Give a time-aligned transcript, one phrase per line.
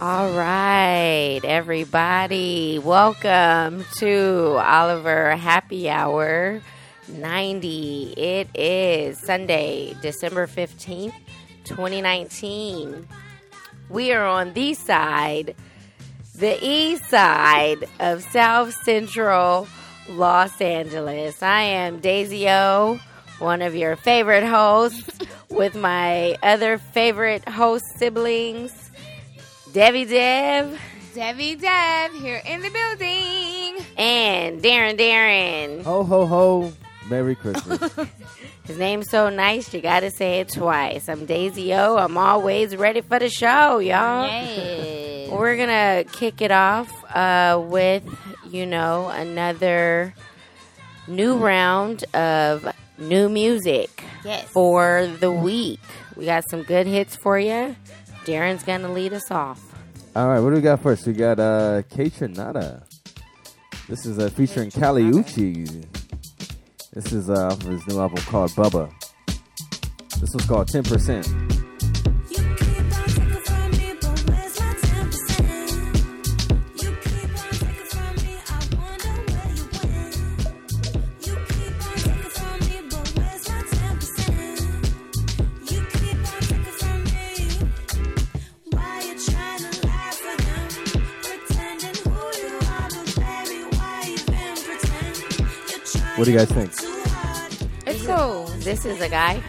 [0.00, 2.78] All right, everybody.
[2.78, 6.62] Welcome to Oliver Happy Hour
[7.08, 8.14] 90.
[8.16, 11.14] It is Sunday, December 15th,
[11.64, 13.08] 2019.
[13.88, 15.56] We are on the side,
[16.36, 19.66] the east side of South Central
[20.08, 21.42] Los Angeles.
[21.42, 23.00] I am Daisy O,
[23.40, 25.10] one of your favorite hosts,
[25.50, 28.87] with my other favorite host siblings.
[29.72, 30.80] Debbie Dev.
[31.14, 33.84] Debbie Dev here in the building.
[33.96, 35.82] And Darren Darren.
[35.84, 36.72] Ho, ho, ho.
[37.08, 37.92] Merry Christmas.
[38.64, 41.08] His name's so nice, you gotta say it twice.
[41.08, 41.96] I'm Daisy O.
[41.96, 44.26] I'm always ready for the show, y'all.
[44.26, 45.30] Yes.
[45.30, 48.04] We're gonna kick it off uh, with,
[48.50, 50.14] you know, another
[51.06, 54.44] new round of new music Yes.
[54.50, 55.80] for the week.
[56.14, 57.74] We got some good hits for you.
[58.28, 59.58] Darren's gonna lead us off.
[60.14, 61.06] All right, what do we got first?
[61.06, 62.82] We got uh, Kaytranada.
[63.88, 65.86] This is uh, featuring Kali Uchis.
[66.92, 68.92] This is uh, off of his new album called Bubba.
[70.20, 71.57] This one's called 10%.
[96.18, 96.72] What do you guys think?
[97.86, 98.44] It's cool.
[98.58, 99.40] This is a guy.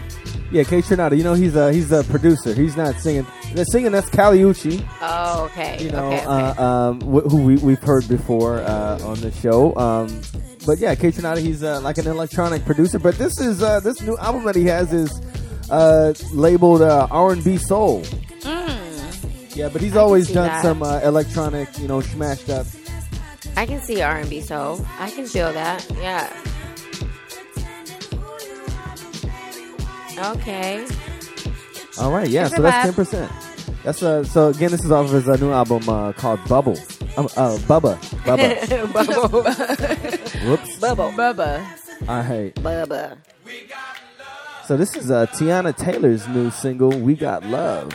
[0.52, 1.18] Yeah, Kaytranada.
[1.18, 2.54] You know he's a he's the producer.
[2.54, 3.26] He's not singing.
[3.54, 4.86] The singing that's Kali Uchi.
[5.02, 5.84] Oh, okay.
[5.84, 6.26] You know okay, okay.
[6.26, 9.76] Uh, um, wh- who we, we've heard before uh, on the show.
[9.76, 10.22] Um,
[10.66, 11.40] but yeah, Kaytranada.
[11.40, 13.00] He's uh, like an electronic producer.
[13.00, 15.12] But this is uh, this new album that he has is
[15.70, 18.04] uh, labeled uh, R and B soul.
[19.56, 20.62] Yeah, but he's always done that.
[20.62, 22.66] some uh, electronic, you know, smashed up.
[23.58, 24.86] I can see R and B soul.
[25.00, 25.86] I can feel that.
[25.98, 26.32] Yeah.
[30.20, 30.86] Okay.
[32.00, 32.46] All right, yeah.
[32.46, 33.32] It's So that's ten percent.
[33.84, 34.24] That's uh.
[34.24, 36.78] So again, this is off of his uh, new album uh, called Bubble.
[37.18, 37.98] Um, uh, Bubba.
[38.24, 38.94] Bubba.
[38.94, 39.44] Bubble.
[40.50, 40.80] Whoops.
[40.80, 41.12] Bubble.
[41.12, 41.66] Bubba.
[42.08, 42.54] All right.
[42.56, 43.18] Bubba.
[44.66, 47.94] So this is uh, Teyana Taylor's new single, "We Got Love."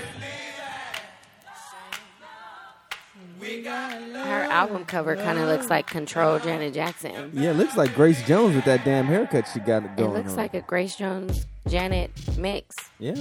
[3.41, 7.31] Her album cover kind of looks like Control Janet Jackson.
[7.35, 10.11] Yeah, it looks like Grace Jones with that damn haircut she got going.
[10.11, 10.37] It looks on.
[10.37, 12.77] like a Grace Jones Janet mix.
[12.99, 13.15] yeah.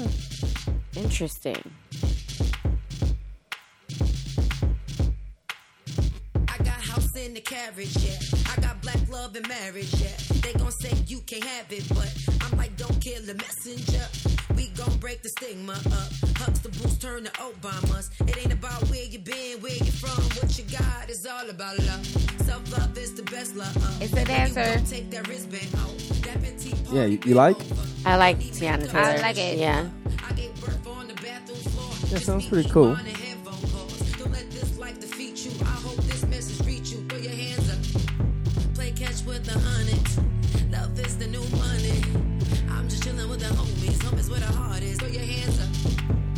[0.96, 1.62] Interesting.
[6.48, 8.18] I got house in the carriage, yeah.
[8.56, 10.10] I got black love and marriage, yeah.
[10.42, 14.06] They gon' say you can't have it, but I'm like, don't kill the messenger.
[14.56, 16.12] We gon' break the stigma up.
[16.38, 18.10] Hugs the boost, turn to Obamas.
[18.28, 20.22] It ain't about where you been, where you from.
[20.38, 22.06] What you got is all about love.
[22.46, 23.76] Self love is the best love.
[23.78, 24.82] Uh, it's a dancer.
[24.90, 25.90] Take that wristband off.
[25.90, 27.58] Oh, that Yeah, you, you like?
[28.06, 29.00] I like Teyana Taylor.
[29.00, 29.58] I like it.
[29.58, 29.90] Yeah.
[30.28, 32.10] I gave birth on the bathroom floor.
[32.10, 32.96] That sounds pretty cool.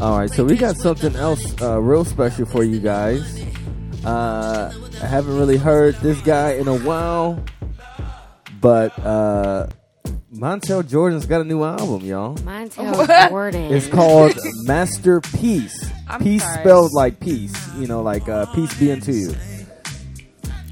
[0.01, 3.41] All right, so we got something else uh, real special for you guys.
[4.05, 7.41] Uh, I haven't really heard this guy in a while,
[8.59, 9.67] but uh,
[10.33, 12.35] Montel Jordan's got a new album, y'all.
[12.39, 13.73] Montel Jordan.
[13.73, 15.89] It's called Masterpiece.
[16.09, 16.59] I'm Peace sorry.
[16.59, 19.33] spelled like peace, you know, like uh, peace be unto you.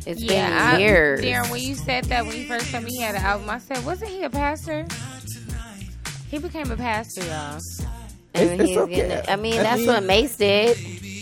[0.06, 1.22] It's Yeah, been I, years.
[1.22, 3.57] Darren, when you said that when you first told me he had an album, I
[3.59, 4.85] said, wasn't he a pastor?
[6.29, 7.59] He became a pastor, y'all.
[8.35, 8.95] And It's- it's he's okay.
[8.95, 10.77] getting- I mean, I that's mean- what Mace did.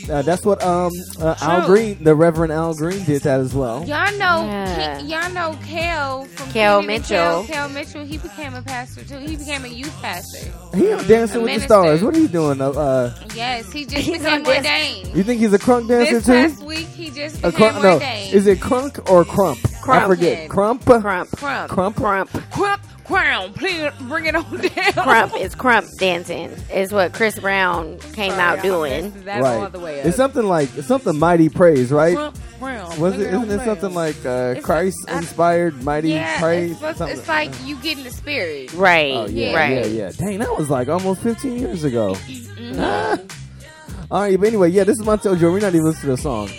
[0.09, 0.91] Uh, that's what um
[1.21, 3.79] uh, Al Green, the Reverend Al Green, did that as well.
[3.85, 4.97] Y'all know, Yeah.
[4.99, 7.43] he, y'all know Kel from Kel Kenan Mitchell.
[7.43, 8.03] Kel, Kel Mitchell.
[8.03, 9.19] He became a pastor too.
[9.19, 10.51] He became a youth pastor.
[10.75, 11.65] He on Dancing A with the.
[11.67, 12.03] Stars.
[12.03, 12.59] What are you doing?
[12.61, 15.15] Uh, Uh, Yes, he just He's became on this- ordained.
[15.15, 16.31] you think he's a crunk dancer This too?
[16.31, 17.83] past week, he just A became crunk?
[17.83, 19.59] No, is it crunk or crump?
[19.65, 20.07] I Crump.
[20.07, 20.49] forget.
[20.49, 20.83] Crump.
[20.85, 21.03] Crump.
[21.03, 21.29] Crump?
[21.69, 21.69] Crump.
[21.95, 22.29] Crump.
[22.51, 23.53] Crump, crown.
[23.53, 24.93] Please bring it on down.
[24.93, 26.51] Crump is crump dancing.
[26.73, 29.03] Is what Chris Brown came Sorry, out I doing.
[29.13, 29.55] messed That right.
[29.63, 30.05] all the way up.
[30.07, 32.15] It's something like it's something mighty praise, right?
[32.15, 32.99] Crump, crown.
[32.99, 33.33] Was Bring it?
[33.33, 33.65] on Isn't it down.
[33.65, 36.71] something like uh, It's- Christ I- inspired mighty Yeah, praise?
[36.71, 38.73] it's, supposed- Something- it's like you get in the spirit.
[38.73, 39.13] Right.
[39.13, 39.71] Oh yeah, right.
[39.77, 40.11] yeah, yeah.
[40.11, 42.15] Dang, that was like almost 15 years ago.
[42.61, 43.27] Mm-hmm.
[44.11, 45.53] All right, but anyway, yeah, this is Montel Jordan.
[45.53, 46.49] We're not even listening to the song.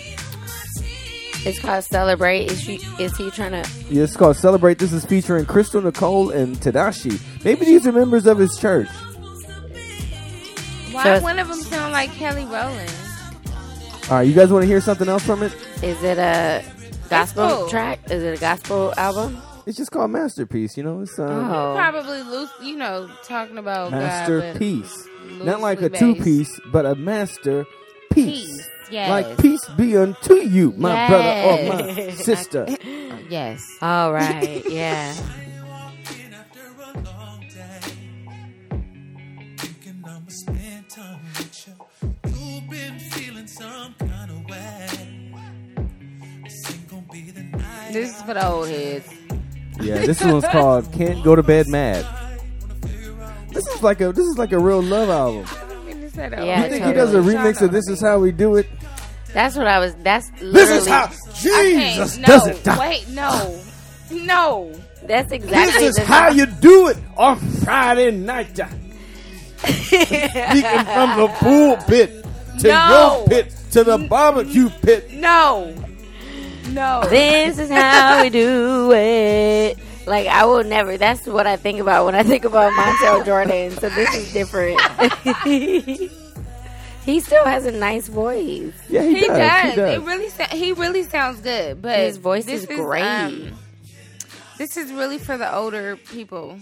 [1.45, 2.49] It's called Celebrate.
[2.51, 2.75] Is she?
[2.99, 3.69] Is he trying to?
[3.89, 4.79] Yeah, it's called Celebrate.
[4.79, 7.19] This is featuring Crystal Nicole and Tadashi.
[7.43, 8.87] Maybe these are members of his church.
[10.91, 12.91] Why So one of them sound like Kelly Rowland?
[14.09, 15.53] All right, you guys want to hear something else from it?
[15.81, 16.63] Is it a
[17.09, 17.69] gospel cool.
[17.69, 17.99] track?
[18.11, 19.41] Is it a gospel album?
[19.65, 20.77] It's just called Masterpiece.
[20.77, 25.07] You know, it's uh, Oh, Probably loose, you know, talking about God, but Masterpiece.
[25.41, 27.65] Not like a two piece, but a master
[28.11, 28.45] piece.
[28.45, 28.69] Peace.
[28.93, 29.09] Yes.
[29.09, 31.09] Like peace be unto you, my Yes.
[31.09, 32.67] brother or my sister.
[33.29, 33.65] Yes.
[33.81, 35.13] all right, yeah.
[35.67, 37.79] Walking after a long day.
[39.57, 41.73] Thinking I'ma spend time with you.
[42.29, 44.87] You've been feeling some kind of way.
[46.43, 47.93] This ain't gonna be the night.
[47.93, 49.07] This is for the old heads.
[49.81, 52.05] Yeah, this one's called "Can't Go to Bed Mad."
[53.51, 55.45] This is like a this is like a real love album.
[56.15, 58.67] Yeah, You think he does a remix of "This Is How We Do It"?
[59.33, 59.95] That's what I was.
[59.95, 60.53] That's literally.
[60.53, 62.67] This is how Jesus no, does it.
[62.77, 63.59] Wait, no.
[64.11, 64.73] No.
[65.03, 65.87] That's exactly.
[65.87, 68.55] This is how you do it on Friday night.
[69.57, 72.25] Speaking from the pulpit
[72.59, 73.17] to No.
[73.17, 75.11] your pit to the barbecue pit.
[75.13, 75.73] No.
[76.69, 77.03] No.
[77.09, 79.77] This is how we do it.
[80.05, 80.97] Like I will never.
[80.97, 83.71] That's what I think about when I think about Montel Jordan.
[83.71, 84.79] So this is different.
[87.05, 88.73] he still has a nice voice.
[88.89, 89.37] Yeah, he, He does.
[89.37, 89.69] does.
[89.71, 89.93] He does.
[89.97, 93.03] It really sa- he really sounds good, but His voice this is great.
[93.03, 93.53] um,
[94.57, 96.57] this is really for the older people.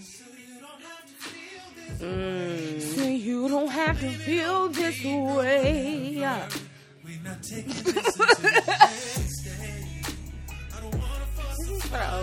[1.98, 2.80] Mm.
[2.80, 6.24] So you don't have to feel this way.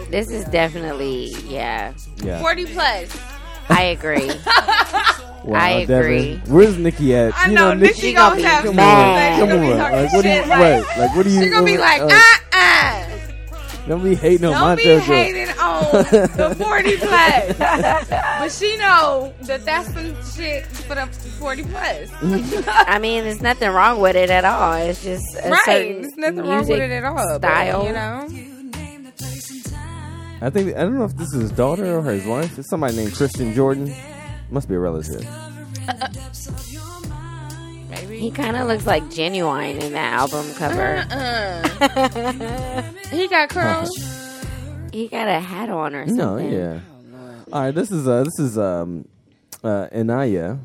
[0.09, 1.27] This is definitely.
[1.47, 1.93] Yeah,
[2.23, 2.39] Yeah.
[2.39, 3.15] Forty plus.
[3.69, 4.31] I agree.
[5.41, 5.95] Wow, I Devin.
[6.01, 6.41] agree.
[6.47, 7.33] Where's Nikki at?
[7.35, 9.41] I You know, Nikki- Nikki gonna gonna be have Come mad.
[9.41, 9.77] on, come on.
[9.77, 10.35] Like, what do you?
[10.41, 10.97] like- Right?
[10.97, 11.41] Like, what do you?
[11.43, 13.07] She gonna be like, uh, ah ah.
[13.87, 14.99] Don't be hating on Don't my be JoJo.
[14.99, 16.97] hating on the 40
[17.57, 17.57] plus.
[17.57, 21.07] but she know that that's some shit for the
[21.39, 22.09] 40 plus.
[22.67, 24.73] I mean, there's nothing wrong with it at all.
[24.73, 25.59] It's just a right.
[25.65, 27.39] certain There's nothing wrong with it at all.
[27.39, 27.85] but, Style.
[27.87, 28.27] you know?
[30.41, 32.57] I think I don't know if this is his daughter or his wife.
[32.57, 33.93] It's somebody named Kristen Jordan.
[34.51, 35.25] Must be a relative.
[37.89, 38.19] Maybe.
[38.19, 41.05] He kind of looks like Ginuwine in that album cover.
[41.09, 43.89] Uh, he got curls.
[44.93, 46.17] he got a hat on or something.
[46.17, 46.79] No, yeah.
[47.51, 49.07] All right, this is uh this is um
[49.63, 50.59] uh Inaya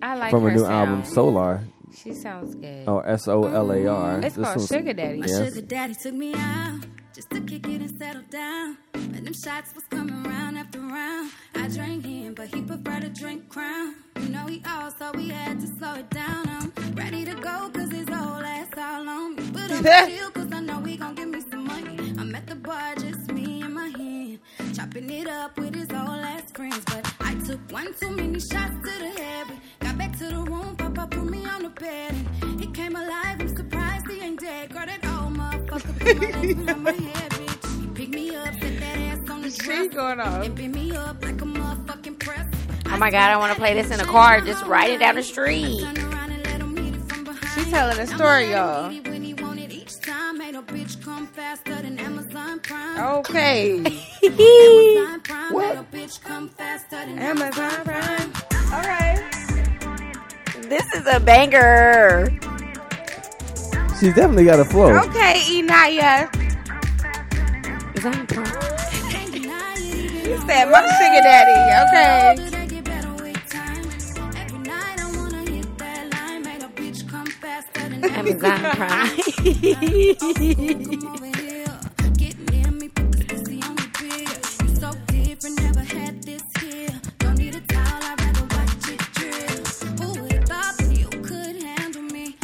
[0.00, 0.72] I like from her her new sound.
[0.90, 1.60] album Solar
[1.94, 2.84] She sounds good.
[2.88, 4.20] Oh, S O L A R.
[4.22, 5.18] It's This called one's- Sugar Daddy.
[5.20, 5.54] My Yes.
[5.54, 6.80] sugar daddy took me out
[7.14, 8.78] just to kick it and settle down.
[8.94, 13.08] When them shots was coming round after round, I drank him, but he preferred to
[13.10, 13.96] drink crown.
[14.20, 16.48] You know he all, so we had to slow it down.
[16.48, 19.42] I'm ready to go, cause his whole ass all on me.
[19.52, 22.14] But I'm chill, cause I know he gon' give me some money.
[22.18, 24.38] I'm at the bar, just me and my hand,
[24.74, 26.82] chopping it up with his whole ass friends.
[26.86, 29.48] But I took one too many shots to the head.
[29.50, 32.96] We got back to the room, Papa put me on the bed, and he came
[32.96, 33.40] alive.
[33.40, 34.72] I'm surprised he ain't dead.
[34.72, 35.04] Girl, that
[35.72, 35.80] She's
[39.88, 40.44] going off.
[40.44, 42.46] and bent me up like a motherfucking press.
[42.86, 45.22] Oh my god, I want to play this in a car, just riding down the
[45.22, 45.80] street.
[47.54, 48.90] She telling a story, y'all.
[48.90, 53.00] When he wanted each time, made a bitch come faster than Amazon Prime.
[53.16, 53.78] Okay.
[54.22, 58.30] Amazon Prime, made a bitch come faster than Amazon Prime.
[58.74, 59.22] All right.
[60.68, 62.28] This is a banger.
[64.02, 64.98] She's definitely got a flow.
[64.98, 66.26] Okay, Inaya.
[67.94, 68.46] Amazon Prime.
[70.26, 71.54] You said my sugar daddy.
[71.86, 72.34] Okay.
[78.18, 79.10] Amazon Prime.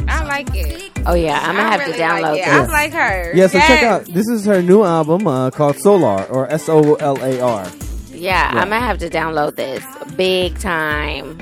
[0.07, 0.88] I like it.
[1.11, 2.45] Oh yeah, I'm gonna I have really to download like it.
[2.45, 2.55] this.
[2.55, 3.33] I like her.
[3.35, 4.05] Yeah, so check out.
[4.05, 7.67] This is her new album uh, called Solar or S O L A R.
[8.11, 9.83] Yeah, I'm gonna have to download this
[10.17, 11.38] big time.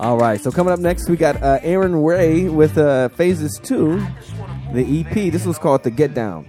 [0.00, 4.04] All right, so coming up next, we got uh, Aaron Ray with uh, Phases 2,
[4.72, 5.30] the EP.
[5.30, 6.48] This was called The Get Down.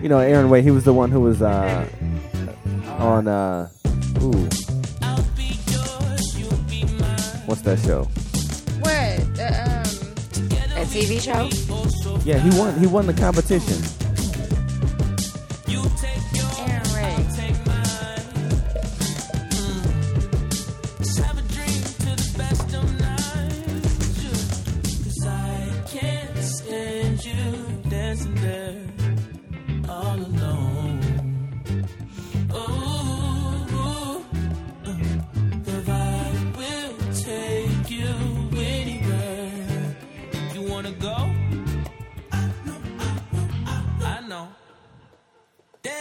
[0.00, 1.86] You know, Aaron Ray, he was the one who was uh,
[2.98, 3.68] on, uh,
[4.22, 4.32] ooh.
[7.46, 8.08] What's that show?
[10.94, 11.50] TV show?
[12.24, 12.78] Yeah, he won.
[12.78, 14.03] He won the competition.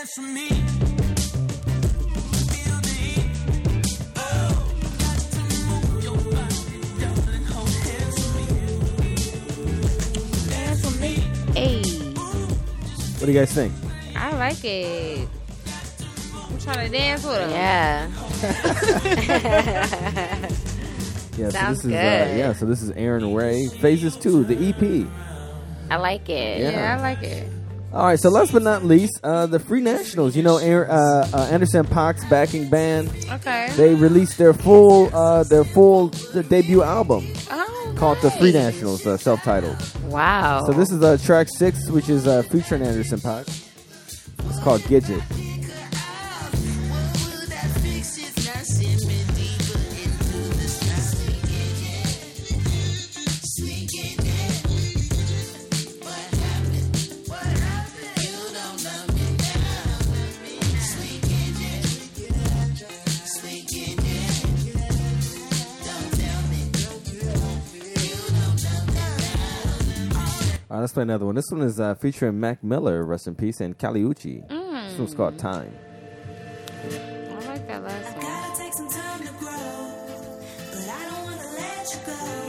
[0.04, 0.22] Hey,
[13.14, 13.72] what do you guys think?
[14.18, 15.30] I like it.
[16.36, 17.50] I'm trying to dance with him.
[17.54, 18.10] Yeah.
[21.38, 22.38] Yeah, Sounds so this is uh, good.
[22.38, 25.08] yeah, so this is Aaron Ray, Phases Two, the EP.
[25.90, 26.60] I like it.
[26.60, 26.70] Yeah.
[26.72, 27.48] Yeah, I like it.
[27.94, 30.36] All right, so last but not least, uh, the Free Nationals.
[30.36, 33.08] You know, uh, uh, Anderson .Paak's backing band.
[33.30, 33.70] Okay.
[33.76, 38.52] They released their full uh, their full debut album oh, called the Free.
[38.52, 39.78] Nationals, uh, self-titled.
[40.06, 40.64] Wow.
[40.66, 43.48] So this is uh, track six, which is uh, featuring Anderson .Paak.
[44.50, 45.53] It's called Gidget.
[70.84, 71.34] Let's play another one.
[71.34, 74.44] This one is uh, featuring Mac Miller, rest in peace, and Kali Uchi.
[74.50, 75.74] This one's called Time.
[76.84, 78.22] I like that last one.
[78.22, 79.50] Gotta take some time to grow,
[80.72, 82.44] but I don't wanna let you go.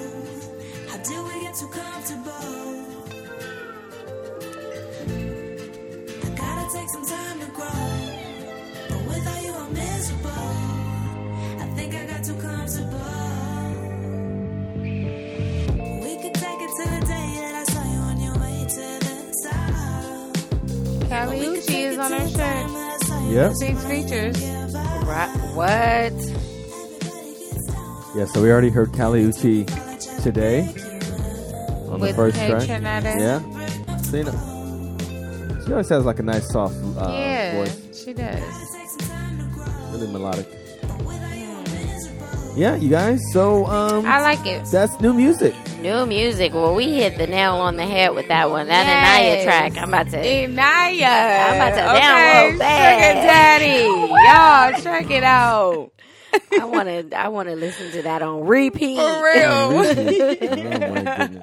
[21.24, 21.34] Top.
[21.34, 22.36] Callie We could Uchis take is on to her shirt.
[22.36, 23.52] that I Yep.
[23.54, 24.44] Six features.
[25.06, 25.30] Right.
[25.54, 26.12] What?
[28.16, 29.64] Yeah, so we already heard Kali Uchi
[30.22, 30.68] today
[31.88, 32.64] on the first Kay track.
[32.64, 33.04] Trinidad.
[33.04, 33.40] Yeah.
[34.02, 34.24] So, you
[35.66, 38.42] she always has like a nice soft uh, yeah, voice, she does.
[39.92, 40.46] really melodic.
[42.54, 43.20] Yeah, you guys.
[43.32, 44.64] So um, I like it.
[44.70, 45.54] that's new music.
[45.84, 46.54] New music.
[46.54, 48.68] Well, we hit the nail on the head with that one.
[48.68, 49.44] That Yes.
[49.44, 49.82] Anaya track.
[49.82, 50.16] I'm about to.
[50.16, 51.46] Inaya.
[51.46, 53.60] I'm about to okay, download that.
[53.60, 54.82] Sugar Daddy.
[54.82, 55.90] Y'all, check it out.
[56.58, 57.14] I want to.
[57.18, 58.96] I want to listen to that on repeat.
[58.96, 59.44] For real.
[59.52, 61.42] oh my goodness.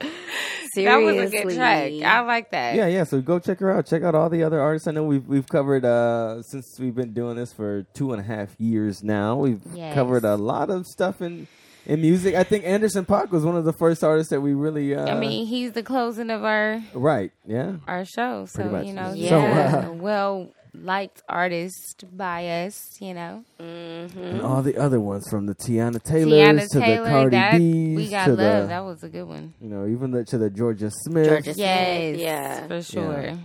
[0.76, 1.92] that was a good track.
[2.04, 2.76] I like that.
[2.76, 3.04] Yeah, yeah.
[3.04, 3.86] So go check her out.
[3.86, 4.88] Check out all the other artists.
[4.88, 8.26] I know we've we've covered uh, since we've been doing this for two and a
[8.26, 9.36] half years now.
[9.36, 9.94] We've Yes.
[9.94, 11.48] covered a lot of stuff in
[11.86, 12.36] in music.
[12.36, 14.96] I think Anderson .Paak was one of the first artists that we really.
[14.96, 17.32] Uh, I mean, he's the closing of our right?
[17.46, 17.74] Yeah.
[17.88, 18.86] our show, so much.
[18.86, 23.44] you know, So, yeah, uh, well liked artist by us, you know.
[23.60, 27.58] And all the other ones from the Teyana Taylors Teyana to the Taylor, Cardi that
[27.58, 28.38] B's we got to love.
[28.64, 29.54] the that was a good one.
[29.60, 31.28] you know even the, to the Jorja Smith.
[31.28, 32.68] Jorja Yes, Yeah.
[32.68, 33.38] for sure.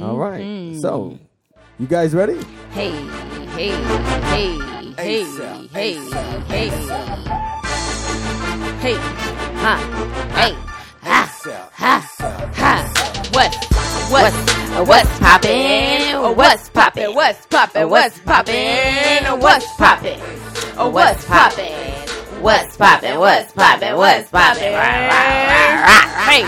[0.00, 0.40] All right.
[0.42, 0.80] Mm-hmm.
[0.80, 1.18] So,
[1.78, 2.40] you guys ready?
[2.72, 2.90] Hey,
[3.52, 3.68] hey,
[4.32, 4.58] hey,
[4.96, 5.24] hey,
[5.74, 5.98] hey, hey,
[6.48, 6.68] hey.
[6.68, 7.50] Huh.
[8.84, 8.96] Hey.
[9.64, 9.74] Ha.
[10.36, 10.52] Hey,
[11.00, 11.24] ha.
[11.72, 11.94] Ha.
[13.32, 13.54] What?
[14.12, 14.34] What?
[14.34, 16.36] What's what's poppin'?
[16.36, 17.14] What's poppin'?
[17.14, 17.88] What's poppin'?
[17.88, 19.40] What's poppin'?
[19.40, 20.20] What's poppin'?
[20.92, 21.72] What's poppin'?
[22.42, 23.18] What's poppin'?
[23.18, 23.96] What's poppin'?
[23.96, 24.74] What's poppin'?
[24.74, 26.06] Rah, rah, rah, rah.
[26.28, 26.42] Hey.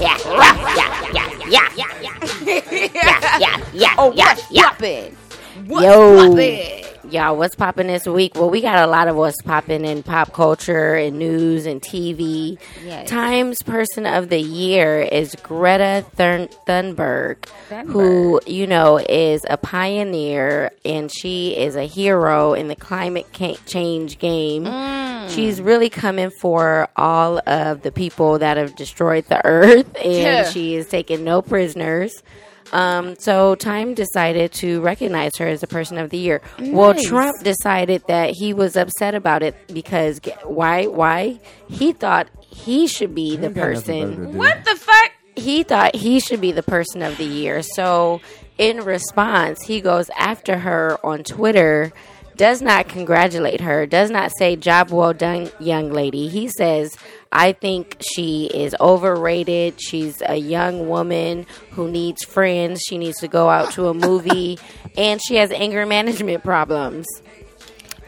[0.00, 4.70] Yeah, yeah, yeah, yeah, yeah, yeah, yeah, yeah, yeah, Oh, yeah, what's yeah.
[4.70, 5.16] poppin'?
[5.66, 6.16] What's Yo.
[6.16, 6.83] poppin'?
[7.10, 8.34] Y'all, what's popping this week?
[8.34, 12.58] Well, we got a lot of what's popping in pop culture and news and TV.
[12.84, 13.08] Yes.
[13.08, 17.46] Times Person of the Year is Greta Thun- Thunberg,
[17.88, 23.26] who, you know, is a pioneer and she is a hero in the climate
[23.66, 24.64] change game.
[24.64, 25.28] Mm.
[25.30, 30.48] She's really coming for all of the people that have destroyed the earth and Yeah.
[30.50, 32.22] she is taking no prisoners.
[32.72, 36.40] Um, so Time decided to recognize her as a person of the year.
[36.60, 40.86] Well, Trump decided that he was upset about it because why?
[40.86, 44.38] Why he thought he should be the Ain't got nothing better person.
[44.38, 45.10] What the fuck?
[45.36, 47.62] He thought he should be the person of the year.
[47.62, 48.20] So
[48.58, 51.92] in response, he goes after her on Twitter.
[52.36, 53.86] Does not congratulate her.
[53.86, 56.96] Does not say "job well done, young lady." He says,
[57.30, 59.80] "I think she is overrated.
[59.80, 62.82] She's a young woman who needs friends.
[62.88, 64.58] She needs to go out to a movie,
[64.96, 67.06] and she has anger management problems."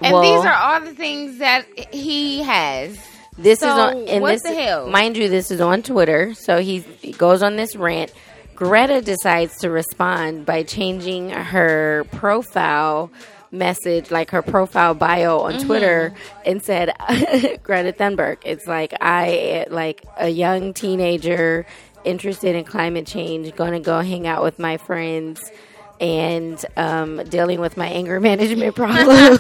[0.03, 1.65] And Well, these are all the things that
[1.95, 2.99] he has.
[3.39, 4.89] This So, is on, and what this, the hell?
[4.89, 6.35] Mind you, this is on Twitter.
[6.35, 8.13] So he, he goes on this rant.
[8.55, 13.11] Greta decides to respond by changing her profile
[13.51, 15.67] message, like her profile bio on Mm-hmm.
[15.67, 16.93] Twitter, and said,
[17.63, 21.67] "Greta Thunberg." It's like I, like a young teenager
[22.05, 25.41] interested in climate change, going to go hang out with my friends.
[25.99, 29.39] and um, dealing with my anger management problem.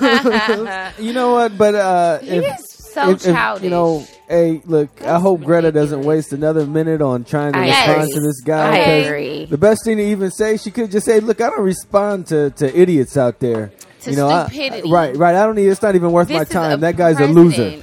[0.99, 1.59] You know what?
[1.59, 3.65] But uh, if, is so if- if, childish.
[3.65, 7.67] you know, hey, look, I hope Greta doesn't waste another minute on trying to I
[7.67, 8.13] respond agree.
[8.15, 8.75] to this guy.
[8.75, 9.45] I agree.
[9.45, 12.49] The best thing to even say, she could just say, "Look, I don't respond to,
[12.53, 13.71] to idiots out there."
[14.07, 14.91] To you know, I- stupidity.
[14.91, 15.35] right, right.
[15.37, 15.67] I don't need.
[15.69, 16.81] It's not even worth This my time.
[16.81, 17.39] that guy's president.
[17.39, 17.83] a loser.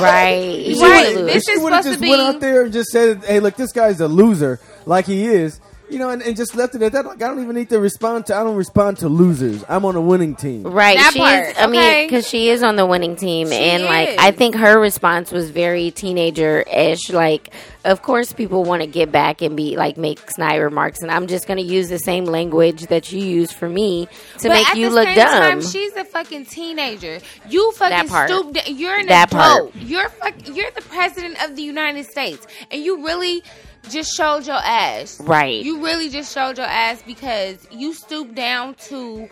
[0.00, 0.48] right.
[0.72, 3.24] She Right, would've- this she is supposed just to went out there and just said,
[3.24, 5.60] "Hey, look, this guy's a loser," like he is.
[5.92, 7.04] You know, and, and just left it at that.
[7.04, 8.34] Like I don't even need to respond to.
[8.34, 9.62] I don't respond to losers.
[9.68, 10.62] I'm on a winning team.
[10.62, 10.96] Right.
[10.96, 11.54] That she part, is.
[11.58, 14.18] I mean, because she is on the winning team, She and like.
[14.18, 17.10] I think her response was very teenager-ish.
[17.10, 17.52] Like,
[17.84, 21.26] of course, people want to get back and be like make snide remarks, and I'm
[21.26, 24.06] just going to use the same language that you use for me
[24.38, 25.42] to But make at you the look same dumb.
[25.42, 27.18] Time, she's a fucking teenager.
[27.48, 28.30] You fucking That part.
[28.30, 28.68] stupid.
[28.68, 29.72] You're an That adult.
[29.74, 29.82] part.
[29.84, 33.42] You're fuck, You're the president of the United States, and you really
[33.90, 35.20] just showed your ass.
[35.20, 35.62] Right.
[35.64, 39.28] You really just showed your ass because you stooped down to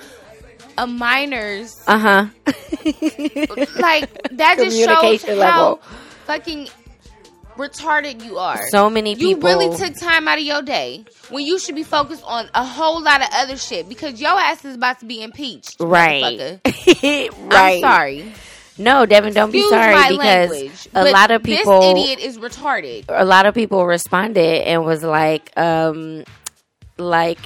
[0.79, 2.27] a minor's uh huh.
[3.79, 5.77] like that just shows how level.
[6.25, 6.69] fucking
[7.57, 8.67] retarded you are.
[8.69, 9.49] So many You people.
[9.49, 13.03] really took time out of your day when you should be focused on a whole
[13.03, 15.77] lot of other shit because your ass is about to be impeached.
[15.81, 16.61] right.
[17.03, 17.31] right.
[17.43, 18.33] I'm sorry.
[18.81, 21.81] No, Devin, don't Excuse be sorry because language, a lot of people.
[21.81, 23.05] This idiot is retarded.
[23.09, 26.25] a lot of people responded and was like, um,
[26.97, 27.39] like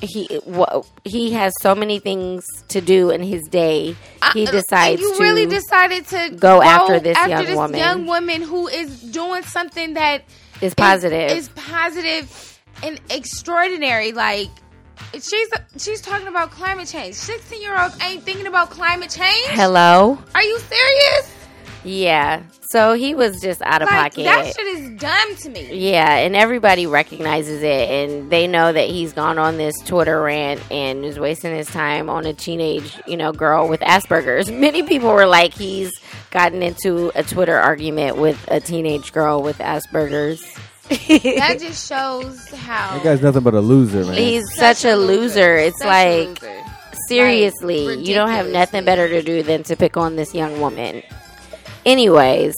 [0.00, 3.96] he wha he has so many things to do in his day.
[4.32, 7.78] He decides and you to really decided to go after this young this woman.
[7.78, 10.24] young woman who is doing something that
[10.60, 11.30] is positive.
[11.30, 14.12] is, is positive and extraordinary.
[14.12, 14.50] Like
[15.12, 17.14] she's she's talking about climate change.
[17.14, 19.48] Sixteen year olds ain't thinking about climate change.
[19.50, 21.32] Hello, Are you serious?
[21.84, 22.42] yeah.
[22.70, 24.24] So he was just out of Like pocket.
[24.24, 25.90] that shit is dumb to me.
[25.92, 30.60] Yeah, and everybody recognizes it, and they know that he's gone on this Twitter rant
[30.72, 34.50] and is wasting his time on a teenage, you know, girl with Asperger's.
[34.50, 35.92] Many people were like, he's
[36.32, 40.44] gotten into a Twitter argument with a teenage girl with Asperger's.
[40.88, 44.14] That just shows how That guy's nothing but a loser, man.
[44.14, 45.56] he's such a loser.
[45.56, 46.62] It's Such like loser.
[47.08, 50.60] seriously, Like, you don't have nothing better to do than to pick on this young
[50.60, 51.02] woman.
[51.84, 52.54] Anyways,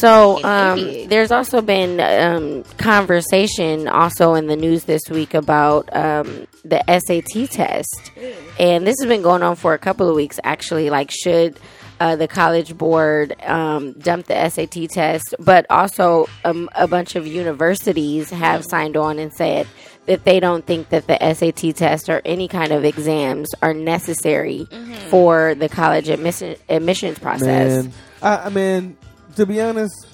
[0.00, 6.46] so um, there's also been um, conversation also in the news this week about um,
[6.64, 8.12] the SAT test,
[8.58, 10.90] and this has been going on for a couple of weeks actually.
[10.90, 11.58] Like, should
[12.00, 15.34] uh, the college board um, dump the SAT test?
[15.38, 19.66] But also, um, a bunch of universities have signed on and said
[20.06, 24.66] that they don't think that the SAT test or any kind of exams are necessary
[25.10, 27.84] for the college admission, admissions process.
[27.84, 28.96] Man, I, I mean,
[29.36, 30.06] to be honest,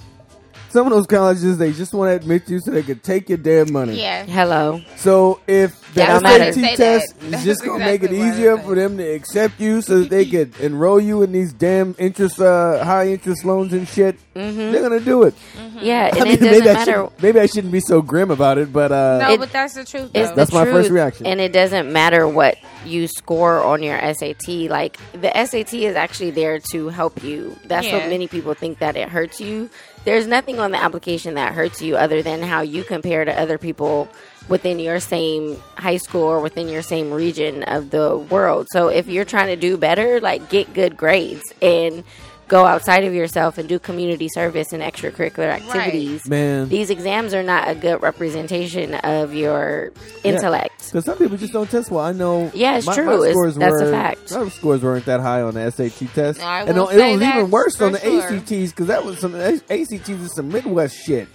[0.75, 3.39] some of those colleges they just want to admit you so they could take your
[3.39, 3.99] damn money.
[4.01, 4.25] Yeah.
[4.27, 4.83] Hello.
[4.97, 6.53] So if the That don't matter.
[6.53, 7.25] SAT Say test that.
[7.27, 10.01] is That's just gonna make it I easier was for them to accept you, so
[10.01, 14.17] that they could enroll you in these damn interest, uh, high interest loans and shit,
[14.35, 15.35] they're gonna do it.
[15.81, 16.93] Yeah, and I mean, it doesn't maybe I, matter.
[17.15, 19.75] should, maybe I shouldn't be so grim about it, but uh, No, It- but that's
[19.75, 20.11] the truth.
[20.15, 20.35] It's Though.
[20.35, 21.27] That's the my truth, first reaction.
[21.27, 24.69] and it doesn't matter what you score on your SAT.
[24.69, 27.57] Like the SAT is actually there to help you.
[27.67, 27.99] That's Yeah.
[27.99, 29.71] what many people think that it hurts you.
[30.05, 33.57] There's nothing on the application that hurts you other than how you compare to other
[33.57, 34.09] people
[34.49, 38.67] within your same high school or within your same region of the world.
[38.71, 42.05] So if you're trying to do better, like get good grades and
[42.49, 46.29] go outside of yourself and do community service and extracurricular activities.
[46.29, 50.87] man, These exams are not a good representation of your intellect.
[50.87, 52.05] because some people just don't test well.
[52.05, 52.51] I know.
[52.55, 53.05] Yeah, it's my, true.
[53.07, 54.33] My It's- scores that's a fact.
[54.33, 57.21] My scores weren't that high on the SAT test, I and will it say was
[57.21, 58.23] that even worse on the sure.
[58.35, 61.29] ACTs because that was some ACTs is some Midwest shit.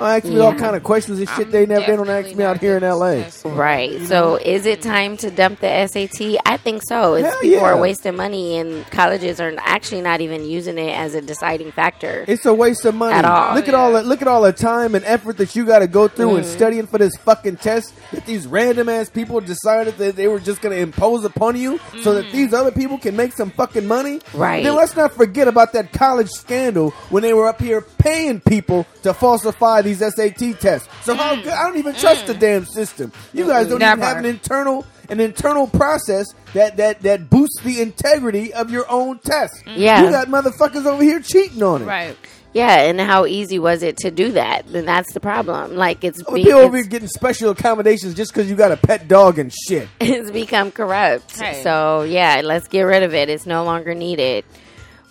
[0.00, 2.34] I asked me all kind of questions and shit I'm they never they don't ask
[2.34, 3.24] me out here in LA.
[3.44, 4.00] Right.
[4.06, 6.38] So is it time to dump the SAT?
[6.44, 7.14] I think so.
[7.14, 7.64] It's Hell people yeah.
[7.64, 12.24] are wasting money and colleges are actually not even using it as a deciding factor.
[12.28, 13.14] It's a waste of money.
[13.14, 13.54] At all.
[13.54, 14.02] Look at all Yeah.
[14.02, 16.38] the look at all the time and effort that you got to go through Mm.
[16.38, 17.94] in studying for this fucking test.
[18.12, 21.80] That these random ass people decided that they were just going to impose upon you,
[22.02, 24.18] so that these other people can make some fucking money.
[24.18, 24.38] Mm.
[24.38, 24.64] Right.
[24.64, 28.86] Then let's not forget about that college scandal when they were up here paying people
[29.02, 30.88] to falsify these SAT tests.
[31.04, 31.44] So how mm.
[31.44, 31.52] good?
[31.52, 32.40] I don't even trust the mm.
[32.40, 33.12] damn system.
[33.32, 37.62] You guys don't That even have an internal an internal process that that that boosts
[37.62, 39.64] the integrity of your own test.
[39.64, 39.78] Mm.
[39.78, 40.02] Yeah.
[40.04, 41.86] You got motherfuckers over here cheating on it.
[41.86, 42.16] Right.
[42.52, 44.66] Yeah, and how easy was it to do that?
[44.66, 45.76] Then that's the problem.
[45.76, 48.78] Like it's Oh, be- people over here getting special accommodations just because you got a
[48.78, 49.88] pet dog and shit.
[50.00, 51.38] it's become corrupt.
[51.38, 51.62] Hey.
[51.62, 53.28] So yeah, let's get rid of it.
[53.28, 54.46] It's no longer needed.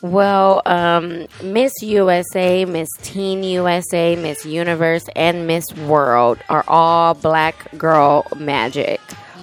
[0.01, 7.75] Well, um, Miss USA, Miss Teen USA, Miss Universe, and Miss World are all black
[7.77, 8.99] girl magic.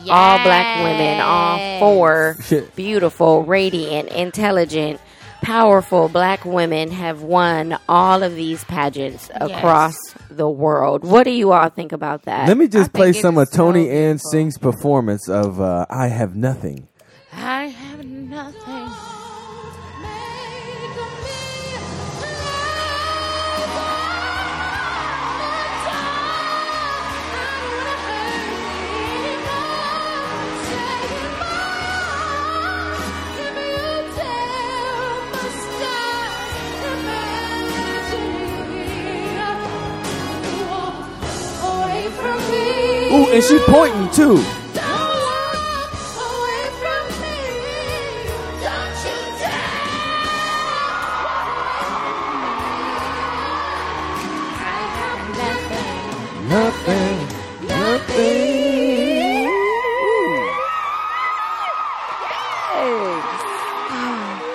[0.09, 2.37] all black women, all four
[2.77, 5.01] beautiful, radiant, intelligent,
[5.43, 9.97] powerful black women have won all of these pageants across
[10.31, 11.03] the world.
[11.05, 12.47] What do you all think about that?
[12.49, 14.31] Let me just I play some of is so Toni-Ann beautiful.
[14.31, 16.89] Singh's performance of uh, "I Have Nothing."
[17.35, 18.62] I have nothing.
[43.15, 44.37] Ooh, and she pointing too.
[56.49, 57.19] Nothing,
[57.69, 58.73] nothing.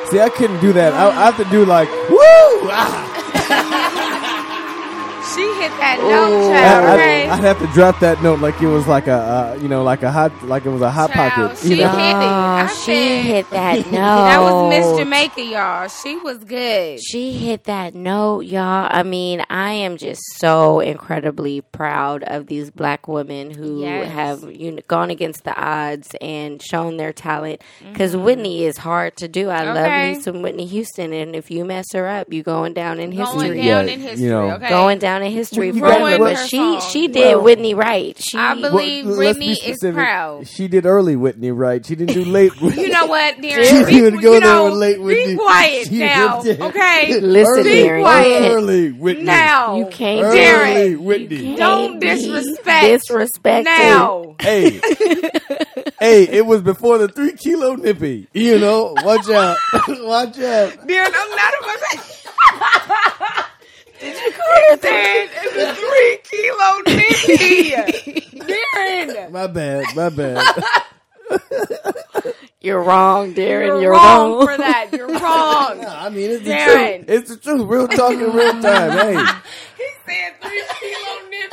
[0.09, 0.93] See, I couldn't do that.
[0.93, 2.17] I, I have to do like woo.
[2.71, 3.16] Ah.
[5.67, 6.09] She hit that Ooh.
[6.09, 6.85] note, I, child.
[6.85, 7.29] I, Okay.
[7.29, 10.01] I'd have to drop that note like it was like a, uh, you know, like
[10.03, 11.57] a hot, like it was a hot Child, pocket.
[11.59, 11.89] she You know?
[11.89, 12.03] hit it.
[12.13, 13.91] I Oh, she said- hit that note.
[13.91, 15.87] That was Miss Jamaica, y'all.
[15.89, 16.99] She was good.
[17.03, 18.87] She hit that note, y'all.
[18.89, 24.11] I mean, I am just so incredibly proud of these black women who Yes.
[24.11, 27.61] have you know, gone against the odds and shown their talent.
[27.91, 28.23] Because Mm-hmm.
[28.23, 29.49] Whitney is hard to do.
[29.49, 30.13] I love Okay.
[30.13, 33.25] me some Whitney Houston, and if you mess her up, you going down in Going
[33.39, 33.57] history.
[33.57, 34.51] down Yeah, in history, you know.
[34.51, 34.69] okay?
[34.69, 35.99] Going down in history You forever.
[36.11, 36.81] gotta- But her she song.
[36.91, 38.15] she did Well- Whitney right.
[38.19, 40.47] She I believe Well, let's be Whitney is proud.
[40.47, 41.85] She did early Whitney right.
[41.85, 42.59] She didn't do late.
[42.61, 42.83] Whitney.
[42.83, 43.69] You know what, She Darren?
[43.69, 45.33] didn't even go you there know, with late Whitney.
[45.33, 47.19] Be quiet She now, did- okay?
[47.21, 48.51] Listen, early, Darren, quiet.
[48.53, 49.23] early Whitney.
[49.23, 51.43] Now, You can't Early Darren, Whitney.
[51.43, 52.85] can't Don't disrespect.
[52.85, 54.35] disrespect now.
[54.39, 54.79] Hey,
[55.99, 58.27] hey, it was before the three kilo nippy.
[58.33, 60.71] You know, watch out, watch out.
[60.87, 63.43] Darren, I'm not about to.
[64.07, 65.27] Did you call it that?
[65.43, 67.71] It's a three kilo nippy.
[68.47, 70.43] Darren, My bad, my bad.
[72.61, 73.67] You're wrong, Darren.
[73.67, 74.89] you're, You're, wrong, for that.
[74.91, 75.85] You're wrong.
[75.87, 77.05] I mean, it's the Darren.
[77.05, 77.09] truth.
[77.09, 77.61] It's the truth.
[77.69, 78.91] Real talk in real time.
[78.91, 79.15] Hey,
[79.77, 81.51] He said three kilo nip.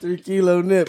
[0.00, 0.88] three kilo nip.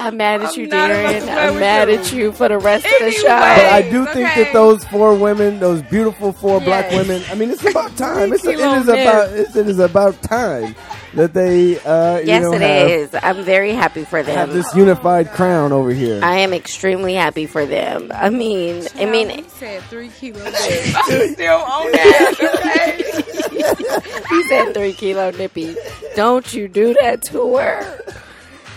[0.00, 1.22] I'm mad at I'm you, not Darren.
[1.28, 1.96] I'm mad you.
[1.96, 3.26] at you for the rest of the show.
[3.26, 4.44] But I do think Okay.
[4.44, 7.22] that those four women, those beautiful four black women.
[7.30, 8.32] I mean, it's about time.
[8.32, 9.00] It's, it kilo is nip.
[9.00, 10.76] about it's, it is about time
[11.14, 13.10] that they, uh, yes, you know, it have, is.
[13.20, 14.36] I'm very happy for them.
[14.36, 14.58] have them.
[14.58, 16.20] this unified crown over here.
[16.22, 18.12] I am extremely happy for them.
[18.14, 21.32] I mean, I mean, he said three kilo nippy.
[21.32, 24.24] Still on that.
[24.28, 25.74] He said three kilo nippy.
[26.14, 28.00] Don't you do that to her.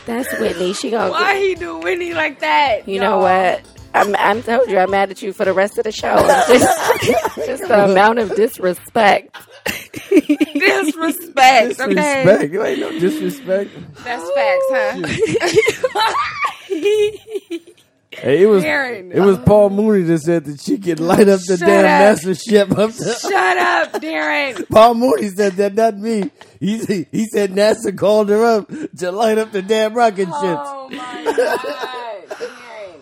[0.06, 0.74] That's Whitney.
[0.74, 1.12] She gonna.
[1.12, 2.88] Why he do Whitney like that?
[2.88, 3.54] You know y'all?
[3.54, 3.64] what?
[3.94, 6.16] I'm, I'm told you I'm mad at you for the rest of the show.
[6.48, 9.36] Just, just the amount of disrespect.
[10.10, 11.80] Disrespect.
[11.80, 11.94] Okay.
[11.94, 12.54] Disrespect.
[12.54, 13.72] You ain't no disrespect.
[14.04, 15.02] That's facts, huh?
[18.12, 19.14] Hey, it was Darren.
[19.16, 22.18] it was Paul Mooney that said that she could light up the Shut damn up.
[22.18, 23.16] mastership up there.
[23.16, 24.68] Shut up, Darren.
[24.70, 26.30] Paul Mooney said that, not me.
[26.60, 30.34] He he said NASA called her up to light up the damn rocket ships.
[30.36, 31.60] Oh my god,
[32.30, 33.00] Darren.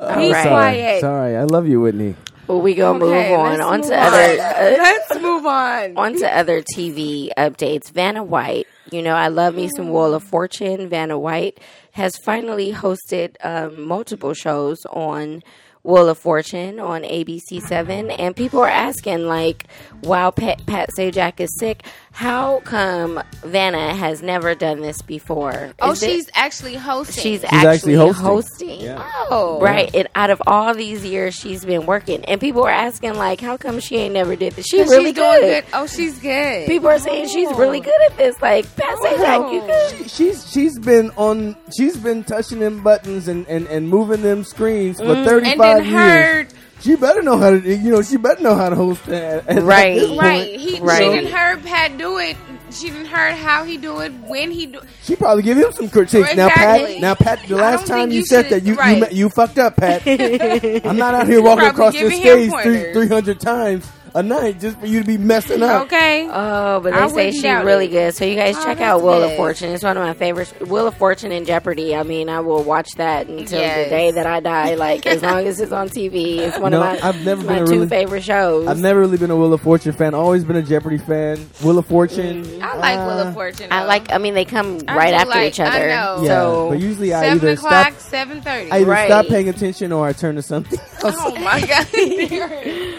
[0.00, 0.42] I'm Be right.
[0.42, 0.74] sorry.
[0.74, 1.00] quiet.
[1.00, 2.16] Sorry, I love you, Whitney.
[2.48, 3.60] Well, we gonna Okay, move on.
[3.60, 4.06] On move to on.
[4.06, 4.42] other.
[4.42, 5.96] Uh, Let's move on.
[5.98, 7.90] on to other TV updates.
[7.92, 10.88] Vanna White, you know, I love me some Wheel of Fortune.
[10.88, 11.60] Vanna White
[11.98, 15.42] has finally hosted um, multiple shows on
[15.82, 19.66] Wheel of Fortune on ABC7, and people are asking, like,
[20.02, 25.72] while Pat, Pat Sajak is sick, how come Vanna has never done this before?
[25.80, 27.22] Oh, Is it- she's actually hosting.
[27.22, 28.24] She's, actually actually, hosting.
[28.24, 28.80] hosting.
[28.80, 29.10] Yeah.
[29.30, 33.14] oh Right, and out of all these years she's been working, and people are asking
[33.14, 34.66] like, how come she ain't never did this?
[34.66, 35.64] She's She's really doing good.
[35.64, 35.64] good.
[35.72, 36.66] Oh, she's good.
[36.66, 38.40] People are saying she's really good at this.
[38.42, 39.66] Like, Pat Sajak, you oh.
[39.66, 40.10] good?
[40.10, 41.54] She- She's she's been on.
[41.76, 45.24] She's been touching them buttons and, and, and moving them screens for mm.
[45.24, 45.94] thirty and then five years.
[45.94, 46.48] heard
[46.80, 47.58] She better know how to.
[47.60, 49.44] You know, she better know how to host that.
[49.62, 49.94] Right.
[50.00, 50.58] this right.
[50.58, 50.98] He Right.
[50.98, 52.36] she didn't heard Pat do it.
[52.70, 54.80] She didn't heard how he do it, when he do.
[55.02, 56.34] She probably give him some critiques.
[56.36, 57.00] Now, Pat.
[57.00, 57.40] Now, Pat.
[57.48, 59.10] The last time you, you said that you, right.
[59.10, 60.02] you you fucked up, Pat.
[60.86, 62.92] I'm not out here walking across this stage pointers.
[62.94, 65.82] three hundred times a night just for you to be messing up.
[65.86, 66.28] Okay.
[66.30, 67.90] Oh, but I they say she's really it.
[67.90, 68.14] good.
[68.14, 69.36] So you guys Oh, check out Wheel of.
[69.36, 69.70] Fortune.
[69.72, 70.52] It's one of my favorites.
[70.60, 71.94] Wheel of Fortune and Jeopardy.
[71.94, 73.84] I mean, I will watch that until Yes.
[73.86, 74.74] the day that I die.
[74.74, 77.54] Like as long as it's on TV, it's one No, of my I've never my
[77.54, 78.66] been a two really- favorite shows.
[78.66, 80.14] I've never really been a Wheel of Fortune fan.
[80.14, 81.38] Always been a Jeopardy fan.
[81.62, 82.60] Wheel of Fortune.
[82.62, 83.68] I like Wheel uh, of Fortune.
[83.70, 84.12] I like.
[84.12, 85.70] I mean, they come I right after like- each other.
[85.70, 86.22] I know.
[86.22, 88.70] Yeah, So but usually I seven either o'clock, stop, seven thirty.
[88.72, 89.06] I either Right.
[89.06, 91.14] stop paying attention or I turn to something else.
[91.18, 91.86] Oh my god.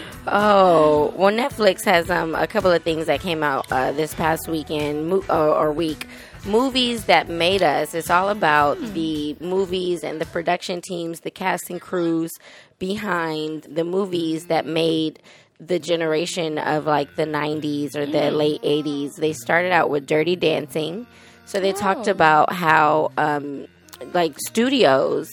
[0.26, 4.48] Oh, well, Netflix has um a couple of things that came out uh, this past
[4.48, 6.06] weekend mo- or, or week.
[6.46, 7.94] Movies that made us.
[7.94, 12.32] It's all about the movies and the production teams, the cast and crews
[12.78, 15.20] behind the movies that made
[15.58, 19.16] the generation of like the 90s or the late 80s.
[19.16, 21.06] They started out with Dirty Dancing.
[21.44, 23.66] So they talked about how um
[24.14, 25.28] like studios,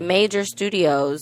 [0.00, 1.20] major studios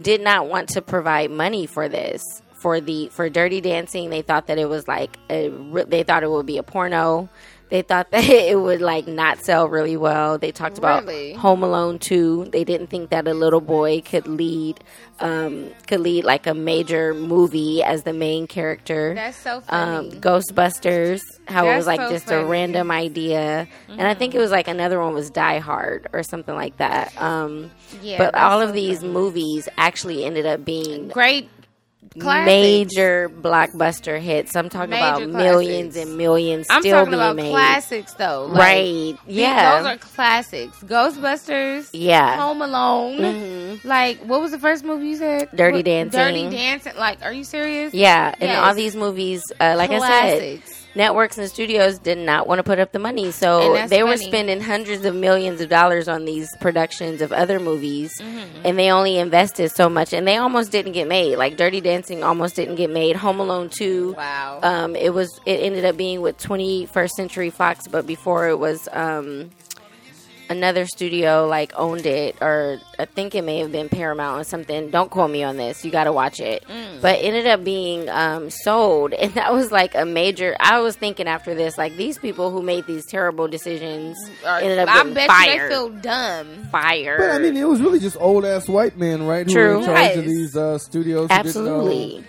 [0.00, 2.22] did not want to provide money for this
[2.60, 4.10] for the for dirty dancing.
[4.10, 5.48] They thought that it was like a,
[5.88, 7.28] they thought it would be a porno
[7.70, 11.32] they thought that it would like not sell really well they talked about Really?
[11.34, 14.80] home alone 2 they didn't think that a little boy could lead
[15.20, 20.10] um could lead like a major movie as the main character That's so um, funny.
[20.20, 22.42] Ghostbusters, how it was like so just funny.
[22.42, 26.22] a random idea, and I think it was like another one was Die Hard or
[26.22, 27.12] something like that.
[27.20, 27.70] Um,
[28.02, 29.12] Yeah, but that's all so of these funny.
[29.12, 31.48] movies actually ended up being Great.
[32.18, 32.46] Classics.
[32.46, 34.56] major blockbuster hits.
[34.56, 37.50] I'm talking Major about millions and millions I'm still talking being about made.
[37.50, 38.46] classics though.
[38.50, 39.14] Like, right?
[39.28, 39.78] Yeah.
[39.78, 40.76] Those are classics.
[40.78, 41.90] Ghostbusters.
[41.92, 42.36] yeah.
[42.36, 43.18] Home Alone.
[43.18, 43.84] Mhm.
[43.84, 45.48] Like, what was the first movie you said?
[45.54, 46.18] Dirty Dancing.
[46.20, 46.94] Dirty Dancing.
[46.96, 47.94] Like, are you serious?
[47.94, 50.79] Yeah, and all these movies, uh, like I said, Classics.
[50.94, 54.60] Networks and studios did not want to put up the money, so they were spending
[54.60, 58.62] hundreds of millions of dollars on these productions of other movies, Mm-hmm.
[58.66, 61.36] and they only invested so much, and they almost didn't get made.
[61.36, 63.16] Like Dirty Dancing almost didn't get made.
[63.16, 64.60] Home Alone two, Wow.
[64.62, 68.88] um, it was it ended up being with 21st Century Fox, but before it was
[68.92, 69.50] um,
[70.50, 74.90] another studio like owned it, or I think it may have been Paramount or something.
[74.90, 75.84] Don't quote me on this.
[75.84, 76.64] You got to watch it.
[76.68, 77.00] Mm.
[77.00, 80.56] But it ended up being um, sold, and that was like a major.
[80.60, 84.78] I was thinking after this, like these people who made these terrible decisions Or- ended
[84.80, 85.52] up I getting bet fired.
[85.54, 86.68] you they feel dumb.
[86.70, 87.18] fired.
[87.18, 89.48] But I mean, it was really just old ass white men, right?
[89.48, 91.22] Who were in charge of these uh, studios.
[91.22, 92.24] who didn't Absolutely.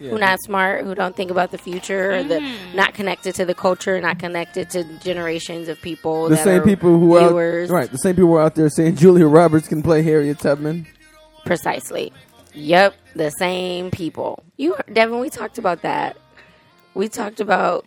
[0.00, 0.10] Know- Yeah.
[0.10, 2.74] who not smart, who don't think about the future, or the mm.
[2.74, 6.28] not connected to the culture, not connected to generations of people.
[6.28, 7.70] the that same are people who are viewers.
[7.70, 7.90] out, right.
[7.90, 10.86] The same people were out there saying Julia Roberts can play Harriet Tubman.
[11.44, 12.12] Precisely.
[12.54, 14.42] Yep, the same people.
[14.56, 16.16] You, Devin, we talked about that.
[16.94, 17.86] We talked about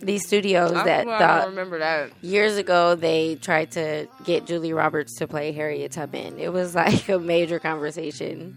[0.00, 2.12] these studios that I thought don't remember that.
[2.22, 6.38] years ago they tried to get Julie Roberts to play Harriet Tubman.
[6.38, 8.56] It was like a major conversation.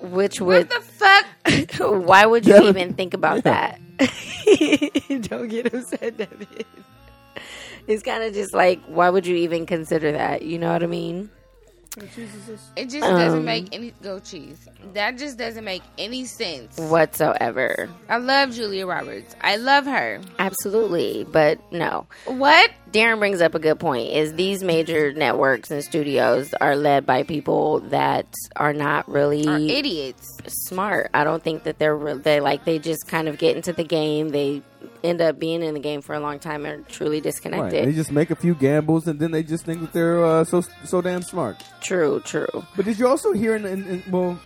[0.00, 1.26] Which would What the fuck?
[1.78, 3.80] why would you Devin- even think about that?
[5.22, 6.46] Don't get upset, Devin.
[7.86, 10.42] It's kind of just like, why would you even consider that?
[10.42, 11.30] You know what I mean?
[11.96, 14.68] It just doesn't Um, make any go cheese.
[14.94, 16.76] That just doesn't make any sense.
[16.78, 17.88] Whatsoever.
[18.08, 19.34] I love Julia Roberts.
[19.40, 20.20] I love her.
[20.38, 21.26] Absolutely.
[21.30, 22.06] But no.
[22.26, 22.70] What?
[22.92, 27.22] Darren brings up a good point is these major networks and studios are led by
[27.24, 30.26] people that are not really Are idiots.
[30.46, 31.10] smart.
[31.14, 33.84] I don't think that they're re- they like they just kind of get into the
[33.84, 34.28] game.
[34.28, 34.62] They
[35.04, 37.22] end up being in the game for a long time and are truly Right.
[37.24, 37.86] disconnected.
[37.86, 40.62] They just make a few gambles and then they just think that they're uh, so
[40.84, 41.62] so damn smart.
[41.80, 42.46] True, true.
[42.76, 44.40] But did you also hear in, in, in well?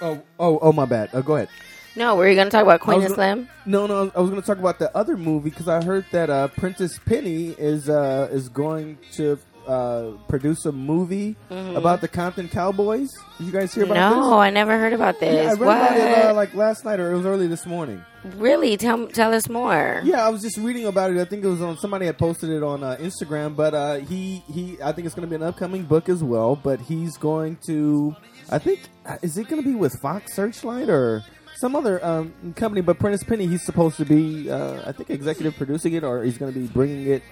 [0.00, 0.72] Oh, oh, oh!
[0.72, 1.10] My bad.
[1.14, 1.48] Uh, go ahead.
[1.96, 3.48] No, were you going to talk about Queen was Slim?
[3.66, 4.10] No, no.
[4.16, 6.98] I was going to talk about the other movie because I heard that uh, Prentice
[7.06, 13.10] Penny is uh, is going to uh, produce a movie about the Compton Cowboys.
[13.38, 14.20] Did you guys hear about Mm-hmm.
[14.20, 14.34] No, this?
[14.36, 15.34] I never heard about this.
[15.34, 15.92] Yeah, I read what?
[15.92, 18.02] about it uh, like last night or it was early this morning.
[18.36, 18.76] really?
[18.76, 20.00] Tell tell us more.
[20.04, 21.18] Yeah, I was just reading about it.
[21.18, 23.54] I think it was on somebody had posted it on uh, Instagram.
[23.56, 26.56] But uh, he he, I think it's going to be an upcoming book as well.
[26.56, 28.14] But he's going to,
[28.50, 31.22] I think, uh, is it going to be with Fox Searchlight or
[31.56, 32.80] some other um, company?
[32.80, 36.38] But Prentice Penny, he's supposed to be, uh, I think, executive producing it, or he's
[36.38, 37.22] going to be bringing it.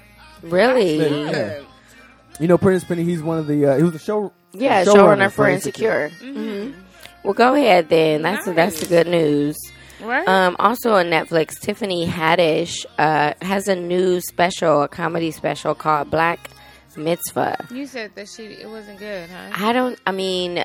[0.42, 0.97] Really?
[0.99, 1.61] Yeah.
[2.40, 3.66] You know, Prentice Penny, he's one of the.
[3.66, 4.33] Uh, he was the show.
[4.53, 6.09] Yeah, showrunner showrunner for Insecure.
[6.21, 6.73] hmm
[7.23, 8.23] Well, go ahead then.
[8.23, 9.57] That's that's the good news.
[10.03, 10.27] Right?
[10.27, 16.11] Um, also on Netflix, Tiffany Haddish uh, has a new special, a comedy special called
[16.11, 16.51] Black
[16.97, 17.66] Mitzvah.
[17.71, 19.51] you said that she it wasn't good, huh?
[19.55, 19.99] I don't.
[20.07, 20.64] I mean,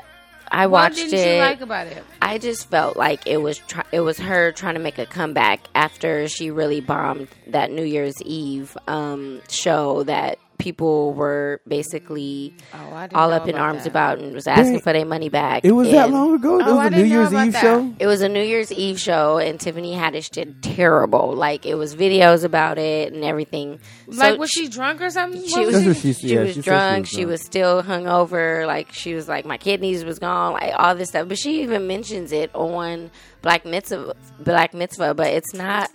[0.51, 1.33] I what watched didn't it.
[1.35, 2.03] you like about it?
[2.21, 5.61] I just felt like it was try- it was her trying to make a comeback
[5.75, 13.09] after she really bombed that New Year's Eve um, show that people were basically mm.
[13.13, 13.89] Oh, all up in about arms that.
[13.89, 14.81] about and was asking Dang.
[14.81, 15.63] for their money back.
[15.63, 16.59] It was that long ago.
[16.59, 17.61] It Oh, was I a New Year's Eve that.
[17.61, 17.93] show.
[17.99, 21.33] It was a New Year's Eve show, and Tiffany Haddish did terrible.
[21.35, 23.79] Like it was videos about it and everything.
[24.07, 25.45] Like, So was she drunk or something?
[25.47, 27.07] She was, That's she, she- yeah, was she said she drunk.
[27.07, 28.65] She was still hungover.
[28.65, 30.53] Like she was like my kidneys was gone.
[30.53, 31.27] Like all this stuff.
[31.27, 34.15] But she even mentions it on Black Mitzvah.
[34.39, 35.89] Black Mitzvah, but it's not.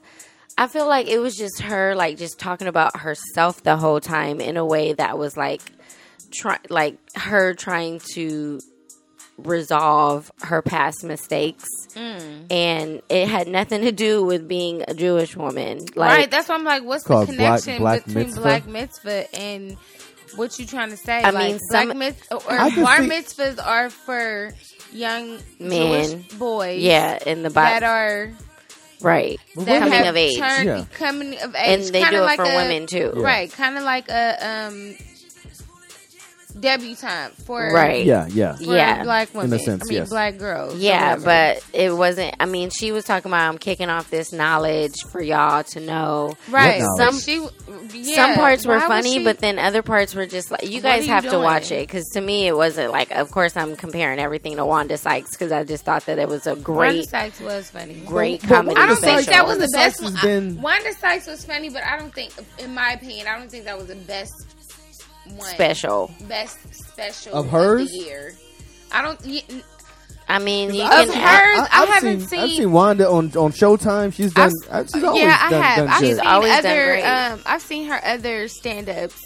[0.58, 4.40] I feel like it was just her, like just talking about herself the whole time
[4.40, 5.60] in a way that was like,
[6.32, 8.60] try, like her trying to
[9.38, 12.46] resolve her past mistakes, Mm.
[12.52, 15.78] and it had nothing to do with being a Jewish woman.
[15.96, 16.30] Like, right.
[16.30, 18.40] That's why I'm like, what's the Called Black- connection Black between Mitzvah?
[18.42, 19.76] Black Mitzvah and
[20.36, 21.22] what you trying to say?
[21.22, 24.52] I like, mean, Black some- Mitzvah or Bar see- Mitzvahs are for
[24.92, 26.04] young Men.
[26.04, 26.80] Jewish boys.
[26.82, 28.30] yeah, in the Bible That are
[29.02, 30.38] right, that coming have of age.
[30.38, 30.84] turned- Yeah.
[30.94, 33.12] coming of and they kinda do it like for a- women too.
[33.16, 34.96] Right, kind of like a um
[36.62, 38.06] debutante for Right.
[38.06, 38.54] Yeah, yeah.
[38.56, 39.02] for Yeah.
[39.02, 39.58] black women.
[39.58, 40.08] sense, I mean, yes.
[40.08, 40.76] black girls.
[40.76, 42.34] Yeah, but it wasn't.
[42.40, 46.34] I mean, she was talking about I'm kicking off this knowledge for y'all to know.
[46.48, 46.80] right.
[46.80, 47.46] What Some she,
[47.92, 50.80] yeah, Some parts were why funny, she- but then other parts were just like you
[50.80, 53.10] guys you have to watch it because to me it wasn't like.
[53.10, 56.46] Of course, I'm comparing everything to Wanda Sykes because I just thought that it was
[56.46, 57.94] a Wanda great, Sykes was funny.
[58.06, 58.76] great But comedy.
[58.80, 60.12] I don't think that was the best Sykes one.
[60.14, 63.38] has been- uh, Wanda Sykes was funny, but I don't think, in my opinion, I
[63.38, 64.32] don't think that was the best
[65.36, 65.46] one.
[65.48, 66.10] special.
[66.28, 67.90] Best special Of hers?
[67.90, 68.34] the year.
[68.90, 69.20] I don't.
[69.24, 69.44] y-
[70.28, 71.08] I mean, you Of can.
[71.08, 74.12] her- have- I I've haven't seen, I've seen- seen Wanda on on Showtime.
[74.14, 74.52] She's done.
[74.70, 75.76] I've- she's always yeah, done, I have.
[75.78, 76.16] done I've good.
[76.16, 76.84] seen always done other.
[76.86, 77.02] great.
[77.04, 79.20] Um, I've seen her other stand-ups.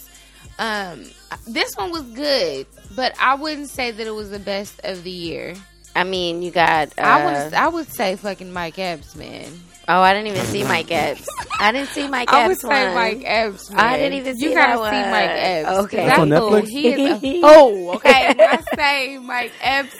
[0.59, 1.05] Um,
[1.47, 5.11] this one was good, but I wouldn't say that it was the best of the
[5.11, 5.53] year.
[5.95, 6.89] I mean, you got.
[6.97, 7.53] Uh, I would.
[7.53, 9.45] I would say fucking Mike Epps, man.
[9.87, 11.27] Oh, I didn't even see Mike Epps.
[11.59, 12.61] I didn't see Mike I would Epps.
[12.61, 12.95] say one.
[12.95, 13.69] Mike Epps.
[13.71, 13.79] Man.
[13.79, 15.11] I didn't even see You gotta that see one.
[15.11, 15.69] Mike Epps.
[15.69, 16.05] 'cause Okay.
[16.05, 16.67] That's on Netflix?
[16.67, 18.27] He is a, oh, okay.
[18.35, 19.95] When I say Mike Epps,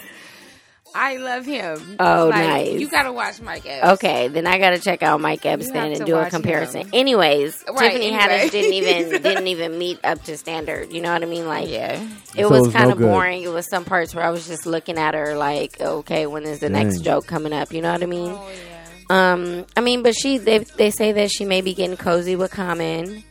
[0.94, 1.96] I love him.
[2.00, 2.80] Oh, Like, nice.
[2.80, 3.86] You gotta watch Mike Epps.
[4.02, 6.82] Okay, then I gotta check out Mike Epps You then and do a comparison.
[6.82, 6.90] him.
[6.94, 8.18] Anyways, Right, Tiffany anyway.
[8.22, 10.90] Haddish didn't even didn't even meet up to standard.
[10.92, 11.46] You know what I mean?
[11.46, 12.00] Like, Yeah.
[12.34, 13.06] it So was was kind of good.
[13.06, 13.42] boring.
[13.42, 16.60] It was some parts where I was just looking at her like, okay, when is
[16.60, 17.72] the next joke coming up?
[17.72, 18.32] You know what I mean?
[18.32, 18.77] Oh yeah.
[19.10, 22.50] Um, I mean, but she they they say that she may be getting cozy with
[22.50, 23.24] Common.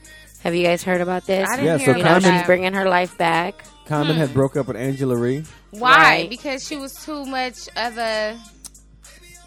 [0.44, 1.48] Have you guys heard about this?
[1.50, 3.63] I didn't Yeah, hear so you know, about Common- she's bringing her life back.
[3.86, 4.20] Common Hmm.
[4.22, 5.44] had broke up with Angela Rye.
[5.72, 5.98] Why?
[5.98, 6.30] Right.
[6.30, 8.38] Because she was too much of a.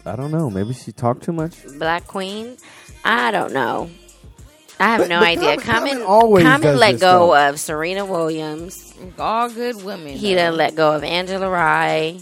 [0.05, 0.49] I don't know.
[0.49, 1.53] Maybe she talked too much.
[1.77, 2.57] Black Queen.
[3.05, 3.89] I don't know.
[4.79, 5.57] I have But- no but idea.
[5.57, 7.53] Common- Common, Common always Common does let this go stuff.
[7.53, 8.93] of Serena Williams.
[9.19, 10.13] All good women.
[10.13, 10.41] He though.
[10.49, 12.17] done let go of Angela Rye.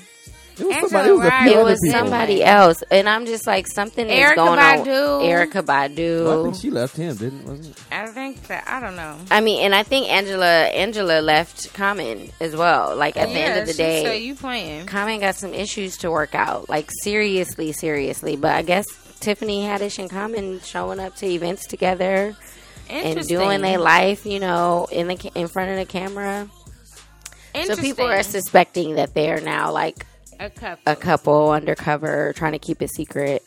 [0.59, 1.09] It was Angela somebody.
[1.09, 1.99] It was a few It was people.
[1.99, 4.85] somebody else, and I'm just like something is Erykah going on.
[4.85, 5.25] Badu.
[5.25, 7.45] Erica Well, I think she left him, didn't?
[7.45, 7.83] Wasn't it?
[7.91, 9.17] I think that I don't know.
[9.31, 12.95] I mean, and I think Angela Angela left Common as well.
[12.95, 14.85] Like at the end of the So day, you playing?
[14.85, 16.69] Common got some issues to work out.
[16.69, 18.35] Like seriously, seriously.
[18.35, 18.85] But I guess
[19.19, 22.35] Tiffany Haddish and Common showing up to events together
[22.89, 26.47] and doing their life, you know, in the in front of the camera.
[27.65, 30.05] So people are suspecting that they're now like
[30.39, 30.91] a couple.
[30.91, 33.43] a couple undercover trying to keep it secret.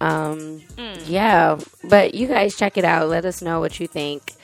[0.00, 0.94] Um, Hmm.
[1.06, 3.08] Yeah, but you guys check it out.
[3.08, 4.34] Let us know what you think.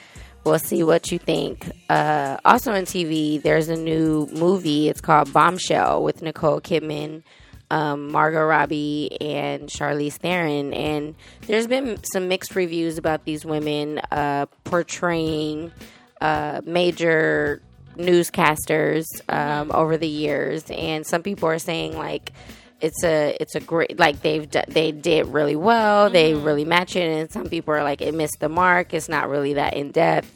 [0.45, 1.71] We'll see what you think.
[1.91, 4.89] Uh, also on TV, there's a new movie.
[4.89, 7.23] It's called Bombshell with Nicole Kidman,
[7.71, 10.73] um, Margot Robbie, and Charlize Theron.
[10.73, 15.73] And there's been some mixed reviews about these women uh, portraying
[16.21, 17.61] uh, major
[17.99, 22.33] newscasters um, over the years, and some people are saying like
[22.81, 27.09] it's a it's a great like they've they did really well, they really match it,
[27.11, 28.95] and some people are like it missed the mark.
[28.95, 30.35] It's not really that in depth.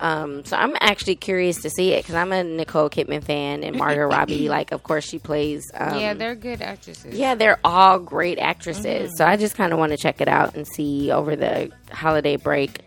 [0.00, 3.76] Um, so I'm actually curious to see it because I'm a Nicole Kidman fan and
[3.76, 4.48] Margot Robbie.
[4.48, 5.70] Like, of course, she plays.
[5.74, 7.14] Um, yeah, they're good actresses.
[7.14, 9.12] yeah, they're all great actresses.
[9.16, 12.34] So I just kind of want to check it out and see over the holiday
[12.34, 12.80] break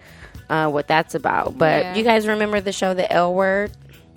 [0.50, 1.58] uh, what that's about.
[1.58, 1.96] But Yeah.
[1.96, 3.72] you guys remember the show The L Word?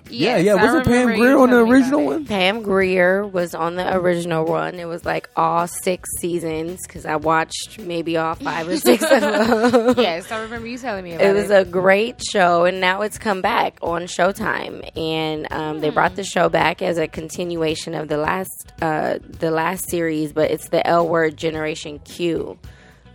[0.09, 0.51] Yeah, Yes, yeah.
[0.55, 2.25] I Wasn't Pam remember you Grier on the telling me about original one?
[2.25, 4.75] Pam Grier was on the original one.
[4.75, 9.09] It was like all six seasons because I watched maybe all five or six of
[9.21, 9.95] them.
[9.97, 11.39] yes, I remember you telling me about It it.
[11.41, 16.15] was a great show, and now it's come back on Showtime, and um, they brought
[16.15, 20.69] the show back as a continuation of the last uh, the last series, but it's
[20.69, 22.57] the L Word Generation Q.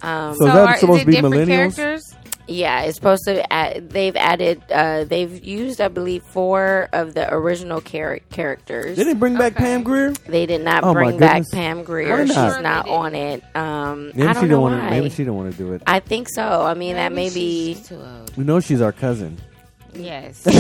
[0.03, 1.77] Um, So, so that's are, supposed is to be it different millennials.
[1.77, 2.15] characters?
[2.47, 3.51] Yeah, it's supposed to.
[3.53, 4.63] Add, they've added.
[4.71, 8.97] Uh, they've used, I believe, four of the original char- characters.
[8.97, 9.65] They didn't bring back Okay.
[9.65, 10.13] Pam Grier.
[10.27, 11.43] They did not Oh, bring back.
[11.53, 12.11] Pam Grier.
[12.11, 12.53] Why She's not?
[12.55, 12.97] Sure not they did.
[12.97, 13.57] on it.
[13.57, 14.89] Um, Maybe I don't know don't want why.
[14.89, 14.91] to.
[14.91, 15.83] Maybe she don't want to do it.
[15.87, 16.43] I think so.
[16.63, 17.75] I mean, that may be.
[17.83, 18.37] too old.
[18.37, 19.39] We know she's our cousin.
[19.97, 20.43] Yes.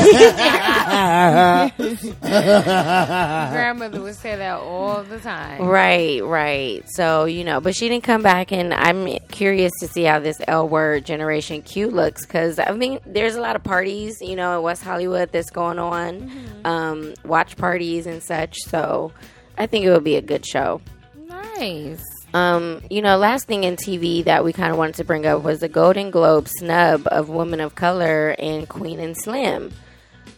[2.20, 5.62] Grandmother would say that all the time.
[5.62, 6.82] Right, right.
[6.90, 10.40] So, you know, but she didn't come back, and I'm curious to see how this
[10.46, 14.58] L word Generation Q looks because I mean, there's a lot of parties, you know,
[14.58, 16.30] in West Hollywood that's going on,
[16.64, 18.58] um, watch parties and such.
[18.60, 19.12] So,
[19.58, 20.80] I think it would be a good show.
[21.26, 22.02] Nice.
[22.34, 25.42] Um, you know, last thing in TV that we kind of wanted to bring up
[25.42, 29.72] was the Golden Globe snub of Women of Color in Queen and Slim.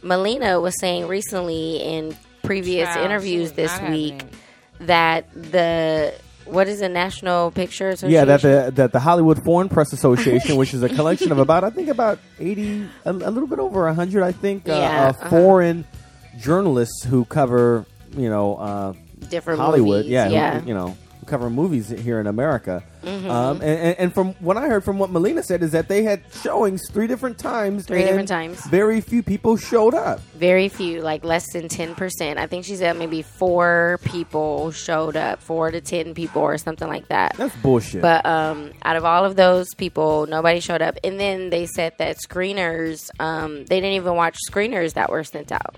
[0.03, 4.33] Melina was saying recently in previous Child, interviews this week haven't.
[4.81, 8.13] that the what is the National Picture Association?
[8.13, 11.65] Yeah, that the that the Hollywood Foreign Press Association, which is a collection of about
[11.65, 15.09] I think about eighty, a, a little bit over hundred, I think, uh, Yeah, uh,
[15.11, 15.31] uh-huh.
[15.31, 15.85] foreign
[16.39, 17.85] journalists who cover
[18.17, 18.93] you know uh,
[19.31, 20.11] different Hollywood, movies.
[20.13, 22.83] yeah, who- you know, who cover movies here in America.
[23.03, 23.31] Mm-hmm.
[23.31, 26.03] Um, and, and, and from what I heard from what Melina said is that they
[26.03, 27.87] had showings three different times.
[27.87, 28.65] Three different times.
[28.67, 30.21] Very few people showed up.
[30.35, 32.39] Very few, like less than ten percent.
[32.39, 36.89] I think she said maybe four people showed up, four to ten people, or something
[36.89, 37.37] like that.
[37.37, 38.03] That's bullshit.
[38.03, 40.99] But um, out of all of those people, nobody showed up.
[41.05, 45.53] And then they said that screeners, um, they didn't even watch screeners that were sent
[45.53, 45.77] out.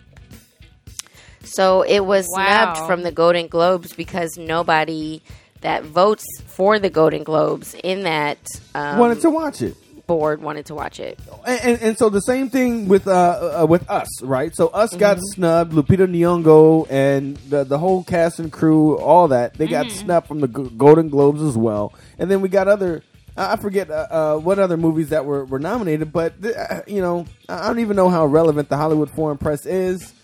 [1.54, 2.74] So it was Wow.
[2.74, 5.22] snubbed from the Golden Globes because nobody
[5.60, 8.38] that votes for the Golden Globes in that
[8.74, 9.74] um, wanted to watch it.
[10.06, 11.18] board wanted to watch it.
[11.46, 14.54] and, and, and so the same thing with uh, uh with us, right?
[14.54, 15.34] So us got Mm-hmm.
[15.34, 15.72] snubbed.
[15.74, 19.98] Lupita Nyong'o and the the whole cast and crew, all that they got Mm-hmm.
[20.06, 21.92] snubbed from the G- Golden Globes as well.
[22.18, 23.02] And then we got other.
[23.36, 26.80] I I forget uh, uh, what other movies that were, were nominated, but th- uh,
[26.86, 30.14] you know, I I don't even know how relevant the Hollywood Foreign Press is.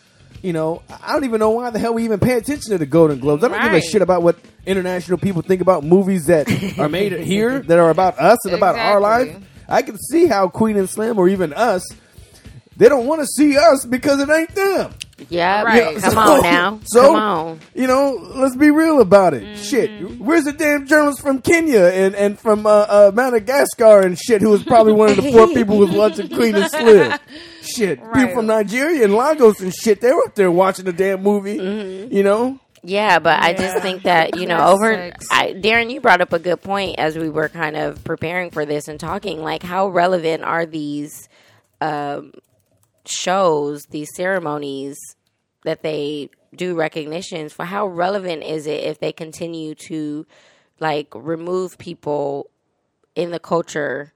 [0.45, 2.85] You know, I don't even know why the hell we even pay attention to the
[2.85, 3.43] Golden Globes.
[3.43, 3.83] I don't give a Right.
[3.83, 4.37] shit about what
[4.67, 6.47] international people think about movies that
[6.79, 9.29] are made here that are about us and about our life.
[9.29, 9.47] Exactly.
[9.71, 11.83] I can see how Queen and Slim or even us,
[12.77, 14.93] they don't want to see us because it ain't them.
[15.29, 15.97] Yeah, Right.
[15.99, 16.81] come So- on now.
[16.87, 17.61] So, come on.
[17.75, 19.43] You know, let's be real about it.
[19.45, 19.63] Mm-hmm.
[19.63, 24.43] Shit, where's the damn journalist from Kenya and, and from uh, uh, Madagascar and shit
[24.43, 27.19] who was probably one of the four people with was watching Queen and Slim?
[27.63, 31.23] Shit, people from Nigeria and Lagos and shit, they were up there watching the damn
[31.23, 31.59] movie.
[31.59, 32.13] Mm-hmm.
[32.13, 32.59] You know?
[32.83, 35.13] Yeah, but I just think that you know, That over.
[35.31, 38.67] I, Darren, you brought up a good point as we were kind of preparing for
[38.67, 39.43] this and talking.
[39.43, 41.29] Like, how relevant are these
[41.81, 42.33] um,
[43.07, 44.97] shows, these ceremonies
[45.65, 47.65] that they do recognitions for?
[47.65, 50.27] How relevant is it if they continue to
[50.81, 52.51] like remove people
[53.15, 54.13] in the culture?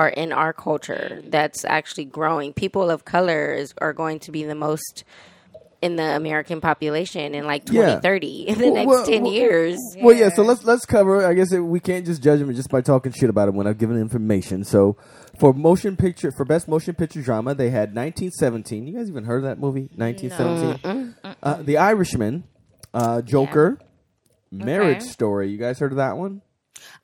[0.00, 2.52] Or in our culture, that's actually growing.
[2.52, 5.02] People of color is, are going to be the most
[5.80, 8.00] in the American population in like Yeah.
[8.00, 9.78] 2030 in the Well, next well, 10 well, years.
[10.00, 10.28] Well, yeah.
[10.30, 11.24] So let's let's cover.
[11.26, 13.66] I guess it, we can't just judge them just by talking shit about them when
[13.66, 14.64] I've given information.
[14.64, 14.96] So
[15.38, 18.86] for motion picture, for best motion picture drama, they had 1917.
[18.88, 19.88] You guys even heard of that movie?
[19.94, 21.14] 1917.
[21.42, 22.44] Uh, the Irishman,
[22.92, 23.78] uh, Joker,
[24.50, 25.06] Marriage Okay.
[25.06, 25.50] Story.
[25.50, 26.42] You guys heard of that one?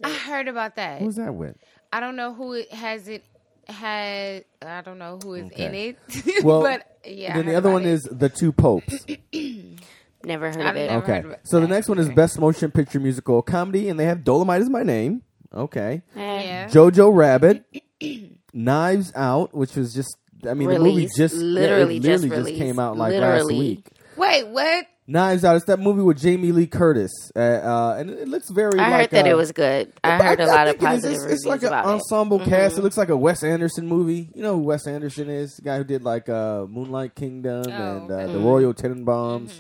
[0.03, 1.01] I heard about that.
[1.01, 1.57] Who's that with?
[1.93, 3.25] I don't know who it has it
[3.69, 4.45] had.
[4.63, 5.99] I don't know who is in it.
[6.45, 7.33] Well, but yeah.
[7.33, 7.93] I then the heard other about one it.
[7.93, 9.07] is The Two Popes.
[10.25, 10.91] Never heard I've of it.
[10.91, 11.21] never- Okay.
[11.21, 14.25] heard of So the next one is best motion picture musical comedy, and they have
[14.25, 15.23] Dolomite is my name.
[15.53, 16.03] Okay.
[16.17, 16.43] Eh.
[16.45, 16.69] Yeah.
[16.69, 17.65] Jojo Rabbit,
[18.53, 20.17] Knives Out, which was just
[20.49, 21.17] I mean the movie Released.
[21.17, 22.63] just Literally yeah, it just literally released.
[22.63, 23.39] came out like Literally.
[23.39, 23.87] last week.
[24.17, 24.87] Wait, what?
[25.07, 28.49] Knives Out, it's that movie with Jamie Lee Curtis, uh, uh, and it, it looks
[28.49, 28.79] very.
[28.79, 29.93] I like, heard that uh, it was good.
[30.03, 31.03] I heard a lot of think it is.
[31.03, 31.89] positive It's, reviews it's like an about it.
[31.89, 31.95] Mm-hmm.
[31.97, 32.79] ensemble cast.
[32.79, 34.31] It looks like a Wes Anderson movie.
[34.35, 35.57] You know who Wes Anderson is?
[35.57, 39.59] The guy who did like uh, Moonlight Kingdom and uh, the Royal Tenenbaums.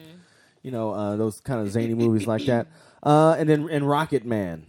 [0.62, 2.66] You know uh, those kind of zany movies like that.
[3.04, 4.64] Uh, and then and Rocket Man.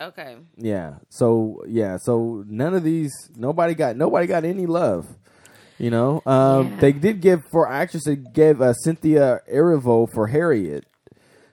[0.00, 0.38] Okay.
[0.56, 0.94] Yeah.
[1.08, 1.98] So yeah.
[1.98, 3.12] So none of these.
[3.36, 3.96] Nobody got.
[3.96, 5.06] Nobody got any love.
[5.78, 6.22] You know.
[6.26, 6.76] Um, Yeah.
[6.80, 8.04] They did give for actress.
[8.04, 10.84] They gave uh, Cynthia Erivo for Harriet.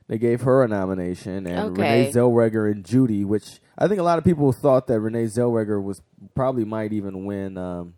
[0.08, 1.82] They gave her a nomination, and Okay.
[2.06, 5.82] Renee Zellweger and Judy, which I think a lot of people thought that Renee Zellweger
[5.82, 6.02] was
[6.36, 7.58] probably might even win.
[7.58, 7.94] Um,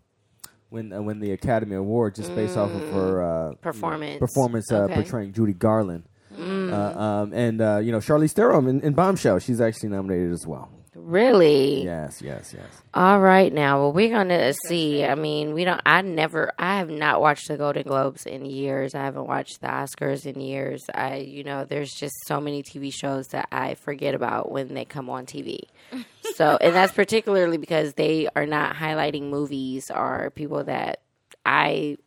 [0.72, 3.62] Win, uh, win the Academy Award just based off of her uh, Mm.
[3.62, 4.20] Performance.
[4.20, 4.94] performance uh, Okay.
[4.94, 4.96] Mm.
[4.96, 6.04] portraying Judy Garland,
[6.38, 9.40] uh, um, and uh, you know Charlize Theron in, in Bombshell.
[9.40, 10.70] She's actually nominated as well.
[11.06, 11.84] Really?
[11.84, 12.82] Yes, yes, yes.
[12.96, 13.80] All right, now.
[13.80, 15.06] Well, we're gonna see.
[15.06, 15.80] I mean, we don't.
[15.86, 16.52] I never.
[16.58, 18.96] I have not watched the Golden Globes in years.
[18.96, 20.82] I haven't watched the Oscars in years.
[20.96, 24.86] I, you know, there's just so many TV shows that I forget about when they
[24.86, 25.60] come on TV.
[26.38, 31.02] So, and that's particularly because they are not highlighting movies or people that
[31.46, 31.98] I.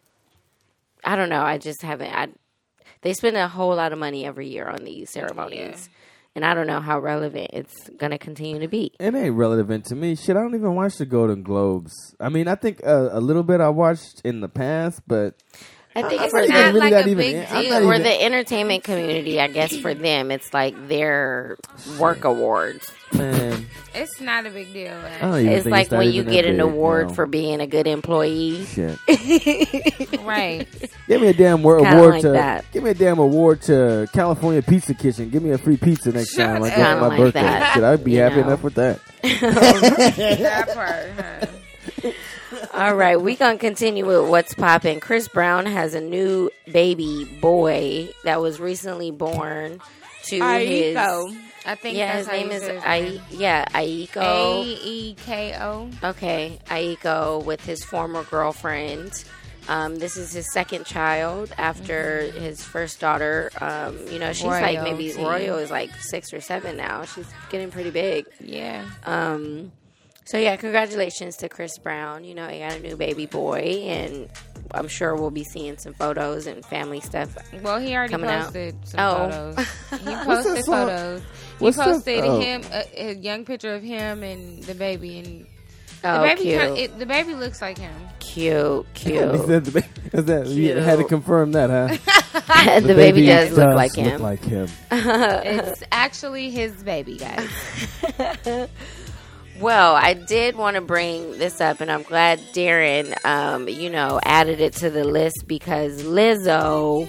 [1.04, 1.40] I don't know.
[1.40, 2.12] I just haven't.
[2.12, 2.28] I.
[3.02, 5.88] They spend a whole lot of money every year on these ceremonies.
[6.38, 8.92] And I don't know how relevant it's to continue to be.
[9.00, 10.14] It ain't relevant to me.
[10.14, 11.92] Shit, I don't even watch the Golden Globes.
[12.20, 15.34] I mean, I think uh, a little bit I watched in the past, but
[16.04, 17.70] I think I'm for not really like a big I'm deal.
[17.72, 21.56] not for even- the entertainment community, I guess for them, it's like their
[21.98, 22.92] work awards.
[23.12, 23.66] man.
[23.94, 24.94] It's not a big deal.
[25.22, 27.14] I It's like that when you get an big, award know.
[27.14, 28.64] for being a good employee.
[28.66, 28.96] shit.
[30.22, 30.68] right.
[31.08, 32.30] Give me a damn wor- award like to.
[32.30, 32.64] that.
[32.70, 35.30] Give me a damn award to California Pizza Kitchen.
[35.30, 36.60] Give me a free pizza next Shut time.
[36.62, 37.00] Like up.
[37.00, 37.42] my like birthday.
[37.42, 38.42] that, Shit, I'd be you happy know.
[38.42, 39.00] enough with that.
[39.22, 41.10] that part.
[41.16, 41.46] Huh?
[42.72, 45.00] All right, we gonna continue with what's popping.
[45.00, 49.80] Chris Brown has a new baby boy that was recently born
[50.24, 50.96] to his.
[50.96, 51.36] Aeko.
[51.66, 53.20] I think Yeah, that's his name is his I.
[53.30, 54.16] Yeah, Aeko.
[54.16, 55.90] A E K O.
[56.02, 59.24] Okay, Aeko with his former girlfriend.
[59.68, 63.50] Um, this is his second child after his first daughter.
[63.60, 65.12] Um, you know, she's like maybe.
[65.12, 67.04] Royal is like six or seven now.
[67.04, 68.24] She's getting pretty big.
[68.40, 68.86] Yeah.
[69.04, 69.72] Um,
[70.30, 72.24] so yeah, congratulations to Chris Brown.
[72.24, 74.28] You know, he got a new baby boy, and
[74.72, 77.34] I'm sure we'll be seeing some photos and family stuff.
[77.62, 78.44] Well, he already Coming out.
[78.44, 79.52] posted some Oh.
[79.54, 79.66] photos.
[80.00, 81.20] He posted that photos.
[81.22, 81.26] He
[81.64, 82.40] What's that- posted oh.
[82.40, 85.46] him a, a young picture of him and the baby, and
[86.02, 87.94] the Oh, baby cute, kinda- it, the baby looks like him.
[88.20, 89.46] cute, Is cute.
[89.48, 92.80] that the, is that, you had to confirm that, huh?
[92.80, 94.20] the, baby, does look like him.
[94.22, 94.68] like him.
[94.92, 97.48] It's actually his baby, guys.
[99.60, 104.20] Well, I did want to bring this up, and I'm glad Darren, um, you know,
[104.22, 107.08] added it to the list because Lizzo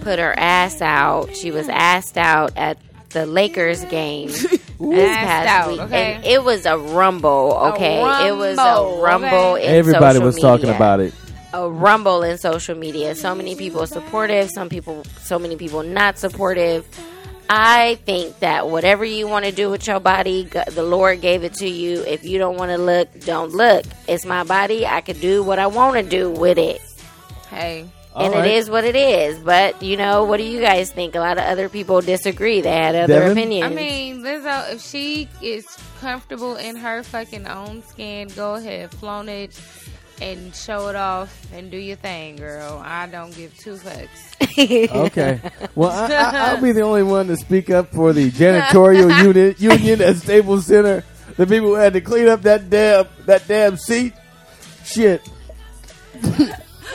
[0.00, 1.36] put her ass out.
[1.36, 2.78] She was asked out at
[3.10, 6.14] the Lakers game this past out, week, okay.
[6.14, 7.72] and it was a rumble.
[7.74, 7.98] Okay,
[8.28, 9.28] it was a rumble, rumble.
[9.28, 9.68] okay.
[9.68, 11.14] In Everybody social was talking about it.
[11.52, 13.14] a rumble in social media.
[13.14, 16.86] So many people supportive, some people, so many people not supportive.
[17.50, 21.54] I think that whatever you want to do with your body, the Lord gave it
[21.54, 22.02] to you.
[22.02, 23.84] If you don't want to look, don't look.
[24.06, 24.86] It's my body.
[24.86, 26.80] I can do what I want to do with it.
[27.48, 27.80] Hey,
[28.14, 28.46] and All right.
[28.50, 29.38] it is what it is.
[29.38, 31.14] But, you know, what do you guys think?
[31.14, 32.60] A lot of other people disagree.
[32.60, 33.32] They had other Devin?
[33.32, 33.72] opinions.
[33.72, 35.64] I mean, Lizzo, if she is
[36.00, 39.58] comfortable in her fucking own skin, go ahead, flaunt it
[40.20, 42.82] and show it off and do your thing, girl.
[42.84, 44.08] I don't give two fucks.
[44.58, 45.40] Okay.
[45.76, 49.60] Well, I, I, I'll be the only one to speak up for the janitorial unit
[49.60, 51.04] union at Staples Center.
[51.36, 54.14] The people who had to clean up that damn that damn seat.
[54.84, 55.22] Shit.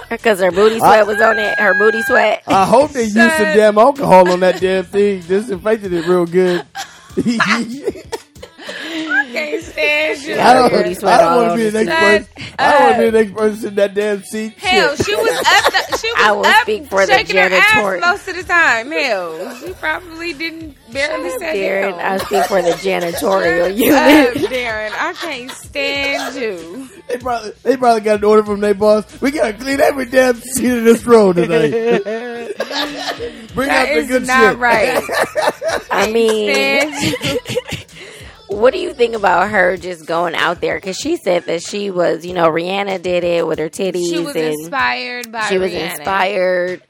[0.09, 1.57] Because her booty sweat was on it.
[1.57, 2.43] Her booty sweat.
[2.47, 5.21] I hope they used some damn alcohol on that damn thing.
[5.21, 6.65] Disinfected it real good.
[9.33, 10.33] Can't stand you.
[10.35, 10.73] I don't,
[11.03, 12.35] I don't want to uh, be the the next seat.
[12.35, 12.55] person.
[12.59, 14.53] I don't want to be the next person in that damn seat.
[14.57, 15.73] Hell, she was up.
[15.73, 18.35] The, she was I will up speak for the shaking her janitor- ass most of
[18.35, 18.91] the time.
[18.91, 24.51] Hell, she probably didn't barely sit Darren, I speak for the janitorial Up, unit.
[24.51, 26.89] Darren, I can't stand you.
[27.09, 29.19] They probably, they probably got an order from their boss.
[29.21, 31.69] We gotta clean every damn seat in this room today.
[33.55, 34.59] Bring out the is good not shit.
[34.59, 35.03] right.
[35.91, 36.53] I mean,
[36.93, 37.39] Stand you.
[38.53, 40.75] What do you think about her just going out there?
[40.75, 44.19] Because she said that she was, you know, Rihanna did it with her titties, She
[44.19, 45.89] was and inspired by she was Rihanna.
[45.97, 46.83] inspired.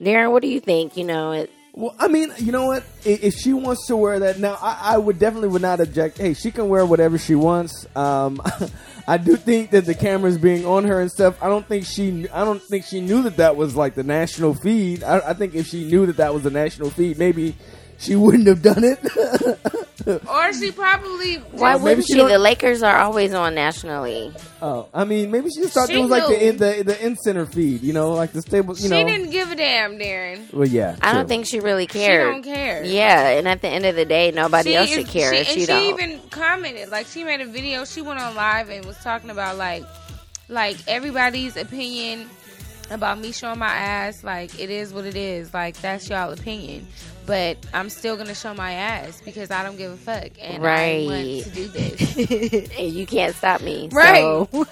[0.00, 0.96] Darren, what do you think?
[0.96, 2.84] You know, it, Well, I mean, you know what?
[3.04, 6.18] If she wants to wear that now, I, I would definitely would not object.
[6.18, 7.86] Hey, she can wear whatever she wants.
[7.94, 8.40] Um,
[9.06, 11.42] I do think that the cameras being on her and stuff.
[11.42, 12.28] I don't think she.
[12.30, 15.02] I don't think she knew that that was like the national feed.
[15.02, 17.54] I, I think if she knew that that was the national feed, maybe
[18.00, 18.98] she wouldn't have done it.
[20.06, 21.36] Or she probably.
[21.36, 22.18] why maybe wouldn't she she?
[22.26, 24.32] The Lakers are always on nationally.
[24.62, 27.04] oh, I mean, maybe she just thought She it was like the in, the the
[27.06, 27.82] in center feed.
[27.82, 28.74] You know, like the stable.
[28.74, 29.04] You she know.
[29.06, 30.50] didn't give a damn, Darren.
[30.54, 30.96] well, yeah.
[31.02, 32.26] I don't think she really cares.
[32.26, 32.82] She don't care.
[32.82, 35.60] Yeah, and at the end of the day, nobody else should care She, if she,
[35.60, 35.82] she don't.
[36.00, 37.84] even commented, like she made a video.
[37.84, 39.84] She went on live and was talking about like,
[40.48, 42.26] like everybody's opinion
[42.90, 44.24] about me showing my ass.
[44.24, 45.52] Like it is what it is.
[45.52, 46.86] Like that's y'all opinion.
[47.26, 50.90] But I'm still gonna show my ass because I don't give a fuck and I
[51.04, 51.44] want Right.
[51.44, 52.16] to do this.
[52.78, 53.88] and you can't stop me.
[53.92, 54.16] Right.
[54.16, 54.48] So.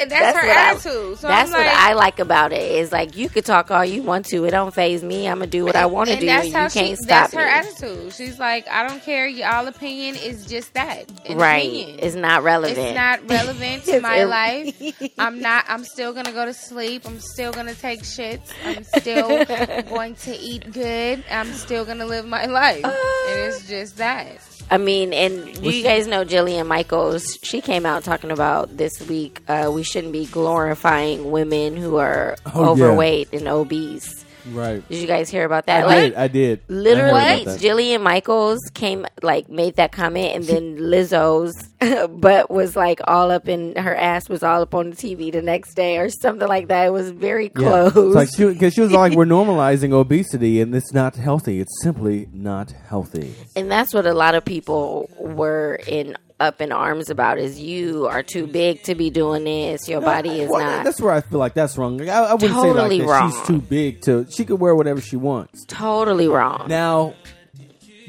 [0.00, 1.18] And that's, her what I- attitude.
[1.18, 2.62] So that's I'm like, what I like about it.
[2.72, 4.44] Is like you could talk all you want to.
[4.44, 5.28] It don't phase me.
[5.28, 6.26] I'm gonna do what I want to do.
[6.26, 6.96] that's and how you can't she.
[6.96, 7.50] stop That's her me.
[7.50, 8.12] attitude.
[8.14, 9.26] She's like, I don't care.
[9.26, 11.04] Y'all opinion is just that.
[11.26, 11.66] an Right.
[11.68, 11.98] opinion.
[12.00, 12.78] It's not relevant.
[12.78, 14.80] It's not relevant to my life.
[15.18, 15.64] I'm not.
[15.68, 17.02] I'm still gonna go to sleep.
[17.06, 18.50] I'm still gonna take shits.
[18.64, 19.44] I'm still
[19.88, 21.24] going to eat good.
[21.30, 22.84] I'm still gonna live my life.
[22.84, 22.94] and
[23.38, 24.28] it's just that.
[24.72, 27.38] I mean, and do you guys know Jillian Michaels?
[27.42, 29.40] She came out talking about this week.
[29.48, 32.84] Uh, we shouldn't be glorifying women who are Oh, yeah.
[32.84, 34.24] overweight and obese.
[34.50, 34.86] Right.
[34.88, 35.84] Did you guys hear about that?
[35.84, 36.14] I like did.
[36.14, 36.60] I did.
[36.68, 37.60] Literally, that.
[37.60, 41.54] Jillian Michaels came like made that comment, and then Lizzo's
[42.10, 45.42] butt was like all up in her ass was all up on the TV the
[45.42, 46.86] next day or something like that.
[46.86, 47.88] It was very Yeah.
[47.90, 47.96] close.
[47.96, 51.60] It's like she, cause she was like, we're normalizing obesity and it's not healthy.
[51.60, 53.34] It's simply not healthy.
[53.56, 58.06] and that's what a lot of people were in up in arms about is you
[58.06, 59.88] are too big to be doing this.
[59.88, 61.98] Your body is Well, not That's where I feel like that's wrong.
[61.98, 63.30] Like, I, I wouldn't Totally say like that wrong.
[63.32, 64.26] she's too big to.
[64.30, 65.64] She could wear whatever she wants.
[65.66, 66.66] totally wrong.
[66.68, 67.14] Now,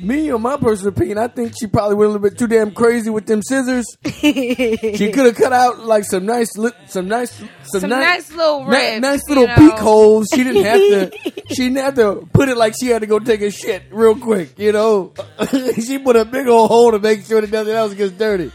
[0.02, 2.72] me, or my personal opinion, I think she probably went a little bit too damn
[2.72, 3.86] crazy with them scissors.
[4.06, 7.50] she could have cut out like some nice, li- some nice, some,
[7.82, 9.56] Some ni- nice little ni- nice little know.
[9.56, 10.28] peek holes.
[10.34, 10.78] She didn't have
[11.12, 11.32] to.
[11.50, 14.16] she didn't have to put it like she had to go take a shit real
[14.16, 14.58] quick.
[14.58, 15.14] You know,
[15.76, 18.52] she put a big old hole to make sure that nothing else gets dirty.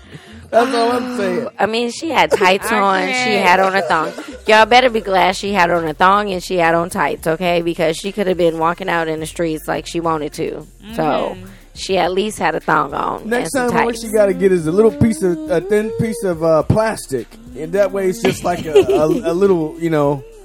[0.51, 1.49] That's all I'm saying.
[1.59, 3.07] I mean, she had tights on.
[3.07, 4.13] She had on a thong.
[4.47, 7.63] Y'all better be glad she had on a thong and she had on tights, okay?
[7.63, 10.67] Because she could have been walking out in the streets like she wanted to.
[10.95, 11.37] So
[11.75, 13.29] she at least had a thong on.
[13.29, 14.05] Next and some time, what tights.
[14.05, 17.27] she got to get is a little piece of a thin piece of uh, plastic,
[17.57, 20.36] and that way it's just like a, a, a little, you know, it's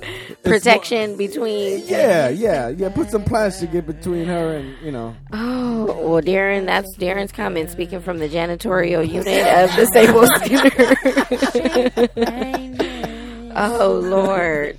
[0.44, 1.84] protection between.
[1.86, 2.90] yeah, yeah, yeah.
[2.90, 5.16] Put some plastic in between her and you know.
[5.34, 10.30] Oh, well, Darren, that's Darren's comment speaking from the janitorial unit of the Staples
[12.16, 13.52] Center.
[13.56, 14.78] oh, Lord.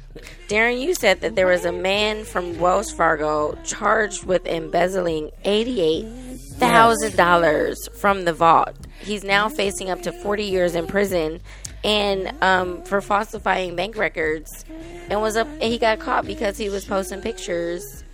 [0.48, 7.96] Darren, you said that there was a man from Wells Fargo charged with embezzling $88,000
[7.96, 8.74] from the vault.
[9.00, 11.40] He's now facing up to 40 years in prison
[11.84, 14.64] and um, for falsifying bank records
[15.10, 18.04] and was up and he got caught because he was posting pictures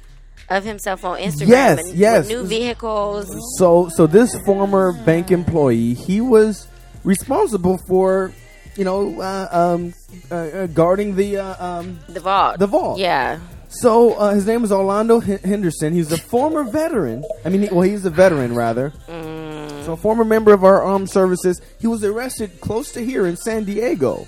[0.48, 2.18] of himself on Instagram Yes, and yes.
[2.20, 3.30] with new vehicles.
[3.58, 6.66] So, so this former bank employee, he was
[7.04, 8.32] responsible for,
[8.76, 9.92] you know, uh, um,
[10.30, 12.58] uh, uh, guarding the uh, um, The vault.
[12.58, 12.98] The vault.
[12.98, 13.40] Yeah.
[13.68, 15.92] So uh, his name is Orlando H- Henderson.
[15.92, 17.22] He's a former veteran.
[17.44, 18.94] I mean, he, well, he's a veteran rather.
[19.06, 19.17] So
[19.89, 21.61] a former member of our armed services.
[21.80, 24.26] He was arrested close to here in San Diego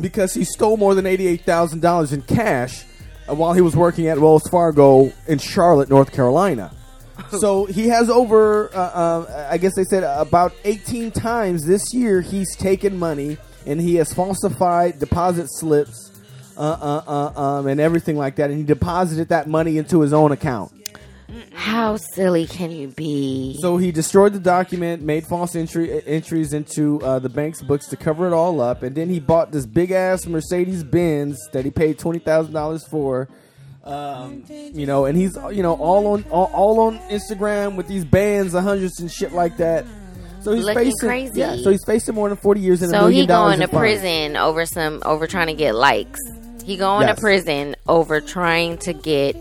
[0.00, 2.84] because he stole more than eighty-eight thousand dollars in cash
[3.28, 6.72] uh, while he was working at Wells Fargo in Charlotte, North Carolina.
[7.38, 12.20] so he has over, uh, uh, I guess they said about 18 times this year
[12.20, 16.10] he's taken money and he has falsified deposit slips
[16.56, 18.50] uh, uh, uh, um, and everything like that.
[18.50, 20.72] And he deposited that money into his own account.
[21.52, 23.56] How silly can you be?
[23.60, 27.96] So he destroyed the document, made false entry, entries into uh, the bank's books to
[27.96, 31.70] cover it all up, and then he bought this big ass Mercedes Benz that he
[31.70, 33.28] paid twenty thousand dollars for.
[33.84, 38.04] Um, you know, and he's you know all on all, all on Instagram with these
[38.04, 39.84] bands of hundreds and shit like that.
[40.42, 41.40] So he's Looking facing crazy.
[41.40, 41.56] yeah.
[41.56, 44.36] So he's facing more than forty years and a so million he going to prison
[44.36, 46.20] over some over trying to get likes.
[46.64, 47.16] He going Yes.
[47.16, 49.36] to prison over trying to get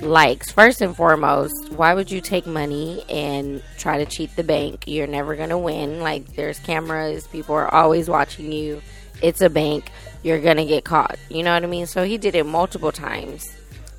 [0.00, 0.50] likes.
[0.50, 4.84] First and foremost, why would you take money and try to cheat the bank?
[4.86, 6.00] You're never going to win.
[6.00, 8.80] Like there's cameras, people are always watching you.
[9.22, 9.90] It's a bank.
[10.22, 11.18] You're going to get caught.
[11.28, 11.86] You know what I mean?
[11.86, 13.48] So he did it multiple times.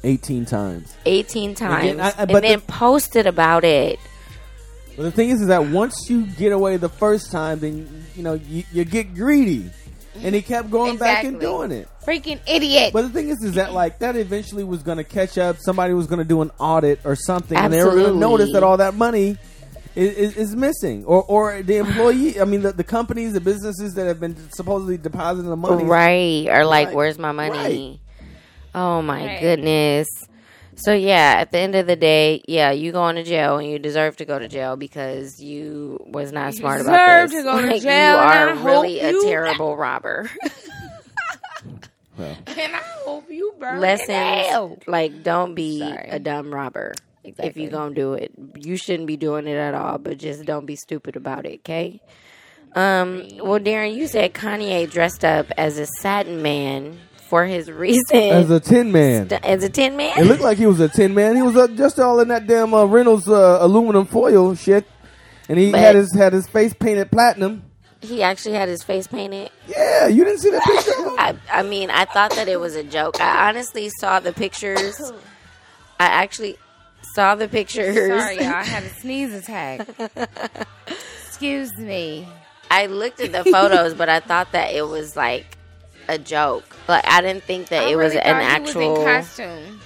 [0.03, 0.95] eighteen times.
[1.05, 1.99] 18 times.
[1.99, 3.99] I- I- and but then the- posted about it.
[4.95, 8.23] But the thing is, is that once you get away the first time, then you
[8.23, 9.69] know you, you get greedy,
[10.23, 11.87] and he kept going back and doing it.
[12.05, 12.91] Freaking idiot.
[12.93, 15.57] But the thing is, is that like that eventually was going to catch up.
[15.59, 18.51] Somebody was going to do an audit or something, and they were going to notice
[18.53, 19.37] that all that money
[19.95, 22.39] is, is, is missing, or or the employee.
[22.39, 25.83] I mean, the, the companies, the businesses that have been supposedly depositing the money.
[25.83, 26.47] Right.
[26.49, 26.95] Or like, Right.
[26.95, 27.99] where's my money?
[28.75, 29.41] Oh my Right.
[29.41, 30.07] goodness.
[30.81, 33.79] So yeah, at the end of the day, yeah, you going to jail and you
[33.79, 36.91] deserve to go to jail because you was not smart about
[37.27, 37.39] deserve this.
[37.39, 40.29] to go to Like, jail, You are really a you- terrible robber.
[42.17, 44.77] Well, and I hope you burn in hell.
[44.87, 46.07] Like don't be Sorry.
[46.09, 46.93] a dumb robber.
[47.23, 47.63] If Exactly.
[47.63, 49.97] you gonna do it, you shouldn't be doing it at all.
[49.97, 52.01] But just don't be stupid about it, okay?
[52.73, 53.27] Um.
[53.37, 56.97] Well, Darren, you said Kanye dressed up as a satin man
[57.29, 59.31] for his recent as a tin man.
[59.43, 60.17] as a tin man.
[60.19, 61.35] It looked like he was a tin man.
[61.35, 64.85] He was uh, just all in that damn uh, Reynolds uh, aluminum foil shit,
[65.47, 67.63] and he But- had his had his face painted platinum.
[68.01, 69.49] He actually had his face painted.
[69.67, 70.91] Yeah, you didn't see the picture.
[71.19, 73.19] I, I mean, I thought that it was a joke.
[73.19, 74.97] I honestly saw the pictures.
[75.99, 76.57] I actually
[77.13, 77.93] saw the pictures.
[77.97, 78.45] Sorry, y'all.
[78.53, 79.85] I had a sneeze attack.
[81.27, 82.25] Excuse me.
[82.71, 85.57] I looked at the photos, but I thought that it was like
[86.09, 86.63] a joke.
[86.87, 88.81] Like I didn't think that I it was an actual.
[88.81, 89.79] He was in costume.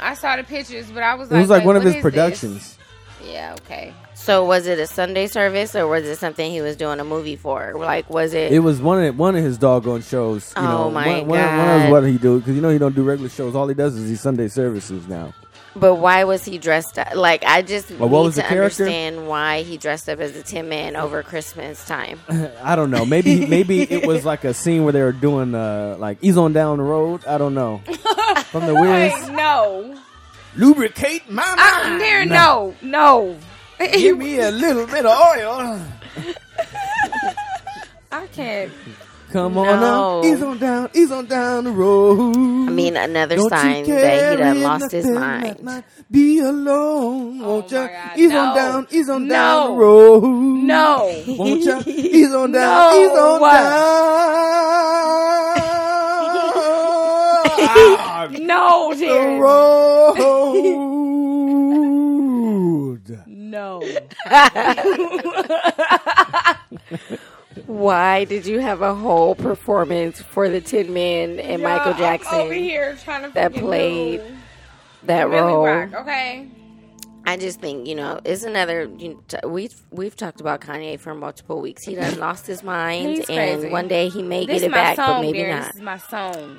[0.00, 1.82] I saw the pictures, but I was like, It like, was like wait, one of
[1.84, 2.76] his productions.
[3.20, 3.30] this?
[3.32, 3.94] Yeah, okay.
[4.14, 7.36] So was it a Sunday service or was it something he was doing a movie
[7.36, 7.72] for?
[7.76, 8.52] Like, was it?
[8.52, 10.52] It was one of one of his doggone shows.
[10.56, 11.84] You Oh, know, my one, one, one God.
[11.86, 13.54] of what he do because you know he don't do regular shows.
[13.54, 15.34] All he does is these Sunday services now.
[15.74, 17.14] But why was he dressed up?
[17.14, 18.84] Like, I just Well, what need was to character?
[18.84, 22.20] understand why he dressed up as a Tin Man over Christmas time.
[22.62, 23.04] I don't know.
[23.06, 26.52] Maybe maybe it was like a scene where they were doing uh like he's on
[26.52, 27.24] down the road.
[27.26, 27.78] I don't know.
[28.46, 29.98] From the Wait, Wiz, no.
[30.56, 32.00] lubricate my I, mind.
[32.00, 33.38] there, no, no.
[33.78, 35.80] Give me a little bit of oil.
[38.12, 38.70] I can't.
[39.32, 42.36] Come on now, he's on down, he's on down the road.
[42.36, 45.84] I mean, another Don't sign that he done lost his mind.
[46.10, 47.88] Be alone, oh won't ya?
[48.14, 48.38] He's no.
[48.40, 49.34] on down, he's on No.
[49.34, 50.22] down the road.
[50.22, 51.22] No.
[51.28, 51.80] won't ya?
[52.12, 52.98] He's on down, No.
[52.98, 53.72] he's on down
[58.46, 60.18] No, the road.
[63.52, 63.82] No.
[67.72, 71.98] Why did you have a whole performance for the Tin Man and Michael Y'all, I'm
[71.98, 74.36] Jackson over here trying to that played do
[75.04, 75.64] that Really role?
[75.64, 76.48] rock, okay.
[77.24, 78.90] I just think you know it's another.
[78.98, 81.84] You know, we've we've talked about Kanye for multiple weeks.
[81.84, 83.68] He done lost his mind, He's and crazy.
[83.70, 85.50] one day he may This get it my back, song, but maybe Darren.
[85.60, 85.66] not.
[85.68, 86.58] This is my song.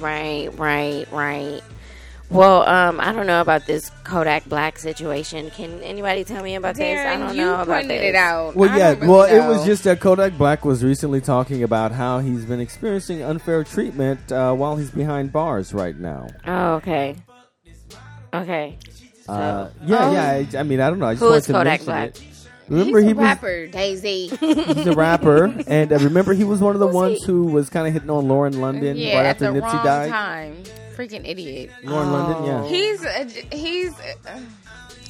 [0.00, 1.60] Right, right, right.
[2.30, 5.50] Well, um, I don't know about this Kodak Black situation.
[5.50, 6.98] Can anybody tell me about this?
[6.98, 8.08] I don't you know about pointed this.
[8.08, 8.56] it out.
[8.56, 8.90] Well, I yeah.
[8.94, 12.46] don't really well, it was just that Kodak Black was recently talking about how he's
[12.46, 16.26] been experiencing unfair treatment uh, while he's behind bars right now.
[16.46, 17.16] Oh, okay.
[18.34, 18.78] Okay.
[19.28, 20.24] Uh, yeah, Um, yeah.
[20.30, 21.06] I, I mean, I don't know.
[21.06, 22.08] I just Who wanted is to Kodak mention Black?
[22.10, 22.22] it.
[22.68, 24.26] Remember, He's he a was rapper, Daisy.
[24.28, 27.86] he's a rapper, and uh, remember he was one of the ones who was kind
[27.86, 30.10] of hitting on Lauren London yeah, right at after the Nipsey wrong died.
[30.10, 30.62] time.
[30.96, 31.70] Freaking idiot.
[31.84, 32.12] Lauren Oh.
[32.12, 33.92] London, yeah, He's a, he's.
[34.00, 34.40] Uh,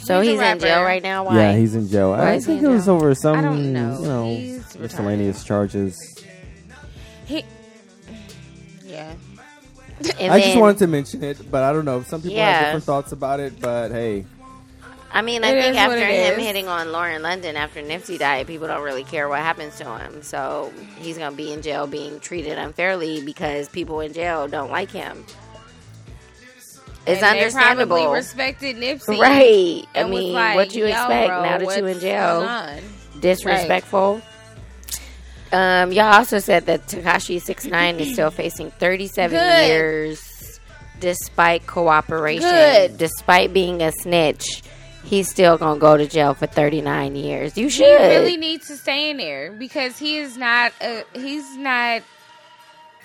[0.00, 0.84] So He's a he's, in jail rapper.
[0.84, 1.24] right now.
[1.26, 1.36] Why?
[1.36, 2.10] yeah, he's in jail.
[2.10, 2.94] Why I is he think in it was jail?
[2.94, 3.98] over some, I don't know.
[4.00, 5.96] you know, He's miscellaneous charges.
[7.26, 7.44] he.
[10.06, 10.12] Yeah.
[10.20, 12.02] And I just wanted to mention it, but I don't know.
[12.02, 14.24] Some people have different thoughts about it, but hey,
[15.14, 16.46] I mean, I It think after him is.
[16.46, 20.22] hitting on Lauren London after Nipsey died, people don't really care what happens to him.
[20.22, 24.90] So he's gonna be in jail being treated unfairly because people in jail don't like
[24.90, 25.24] him.
[27.04, 29.18] It's And they understandable, probably respected Nipsey.
[29.18, 29.84] right?
[29.94, 32.40] I mean, like, what you expect bro, now that you what's in jail?
[32.48, 32.78] on?"
[33.20, 34.22] Disrespectful.
[35.52, 39.66] Um, y'all also said that Tekashi Six Nine is still facing 37 Good.
[39.68, 40.60] years
[41.00, 42.48] despite cooperation.
[42.48, 42.96] Good.
[42.96, 44.62] Despite being a snitch,
[45.04, 47.58] he's still gonna go to jail for 39 years.
[47.58, 47.84] You should.
[48.00, 50.72] He really needs to stay in there because he is not.
[50.80, 52.02] A, he's not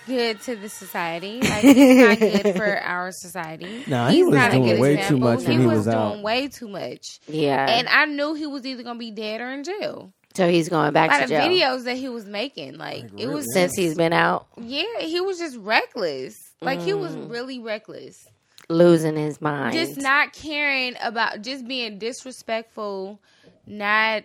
[0.05, 1.41] good to the society.
[1.41, 3.83] Like he's not good for our society.
[3.87, 5.19] Nah, he he's was not a doing good way too example.
[5.33, 6.21] much when he was doing out.
[6.21, 7.19] way too much.
[7.27, 7.65] yeah.
[7.77, 10.13] And I knew he was either gonna be dead or in jail.
[10.37, 13.27] So he's going back By to the jail videos that he was making, like it
[13.27, 16.35] was since he's been out, yeah, he was just reckless.
[16.61, 17.29] Like he was Mm.
[17.29, 18.27] really reckless.
[18.69, 19.73] losing his mind.
[19.73, 23.19] Just not caring about just being disrespectful,
[23.65, 24.23] not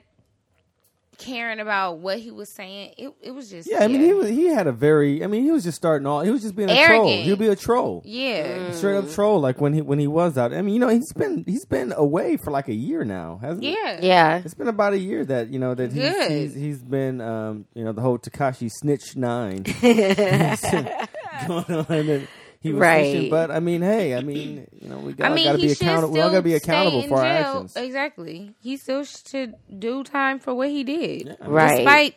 [1.19, 2.95] caring about what he was saying.
[2.97, 3.85] It it was just yeah.
[3.85, 5.23] I mean, he was he had a very.
[5.23, 6.21] I mean, he was just starting all.
[6.21, 7.09] He was just being a troll.
[7.09, 7.25] Arrogant.
[7.25, 8.03] He'll be a troll.
[8.05, 8.73] yeah.
[8.73, 10.53] Straight up troll, like when he when he was out.
[10.53, 13.65] I mean, you know, he's been he's been away for like a year now, hasn't
[13.65, 13.73] he?
[13.73, 13.99] Yeah.
[14.03, 14.43] yeah.
[14.45, 17.85] It's been about a year that you know that he's he's, he's been um you
[17.85, 19.63] know the whole Tekashi snitch nine
[21.47, 22.29] going on and
[22.63, 23.05] he was Right.
[23.17, 23.31] snitching.
[23.31, 26.15] But I mean, hey, I mean, you know, we got I mean, to be accountable.
[26.15, 27.51] We all got to be accountable in for our jail.
[27.55, 27.77] actions.
[27.77, 28.55] Exactly.
[28.63, 31.77] He still should do time for what he did, Right.
[31.79, 32.15] despite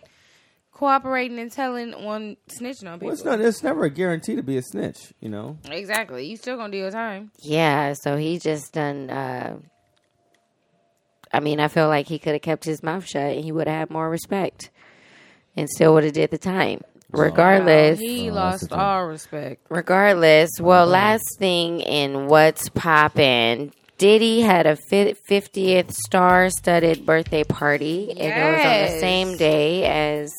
[0.72, 3.08] cooperating and telling on snitching on people.
[3.08, 3.40] Well, it's not.
[3.42, 5.14] It's never a guarantee to be a snitch.
[5.20, 5.58] You know.
[5.72, 6.26] exactly.
[6.28, 7.32] You still gonna do your time.
[7.42, 9.10] Yeah, so he just done.
[9.10, 9.58] Uh,
[11.34, 13.68] I mean, I feel like he could have kept his mouth shut and he would
[13.68, 14.70] have had more respect,
[15.58, 16.82] and still would have did the time.
[17.18, 19.62] Regardless, he Oh, lost all respect.
[19.70, 20.50] regardless.
[20.60, 28.20] Well, last thing in what's poppin', Diddy had a fi- 50th star-studded birthday party, and
[28.20, 30.32] it was on the same day as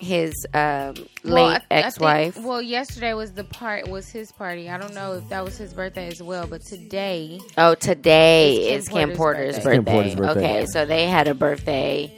[0.00, 0.94] his um,
[1.24, 2.38] Well, I- late I think- ex-wife.
[2.42, 4.68] well, yesterday was the part was his party.
[4.68, 8.88] I don't know if that was his birthday as well, but today oh, today is
[8.88, 9.76] Kim Kim Porter's Porter's birthday.
[9.78, 9.84] birthday.
[9.84, 10.56] Kim Porter's birthday.
[10.62, 12.12] Okay, so they had a birthday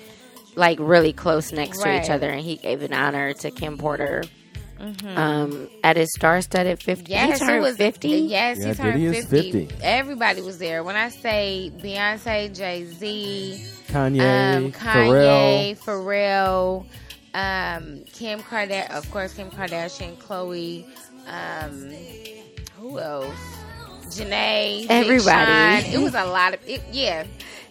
[0.57, 4.23] like really close next to each other, and he gave an honor to Kim Porter.
[5.17, 7.05] Um, at his star-studded 50.
[7.05, 7.11] Mm-hmm.
[7.11, 8.09] Yes, he it turned was 50.
[8.09, 9.67] Yes, Yeah, he turned Diddy 50.
[9.69, 9.77] 50.
[9.83, 10.85] Everybody was there.
[10.85, 15.75] When I say Beyonce, Jay Z, Kanye, um, Pharrell.
[15.75, 16.87] Kanye, Pharrell,
[17.35, 20.85] um, Kim Kardashian, of course, Kim Kardashian, Khloe,
[21.29, 21.91] um,
[22.79, 23.35] who else?
[24.07, 25.83] Janae, Everybody.
[25.83, 25.93] Sean.
[25.95, 26.83] It was a lot of it.
[26.93, 27.25] Yeah,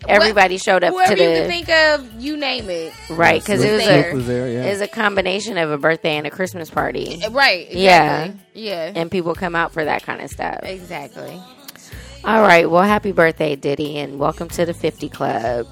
[0.08, 2.94] Everybody showed up Whoever to you can the think of, you name it.
[3.10, 4.12] right because it was there.
[4.12, 4.66] a was there, yeah.
[4.66, 7.72] it was a combination of a birthday and a Christmas party, eh, Right.
[7.72, 8.32] Yeah.
[8.54, 8.92] Yeah.
[8.96, 10.60] and people come out for that kind of stuff.
[10.64, 11.42] Exactly.
[12.26, 15.68] All right, well, happy birthday, Diddy, and welcome to the 50 Club.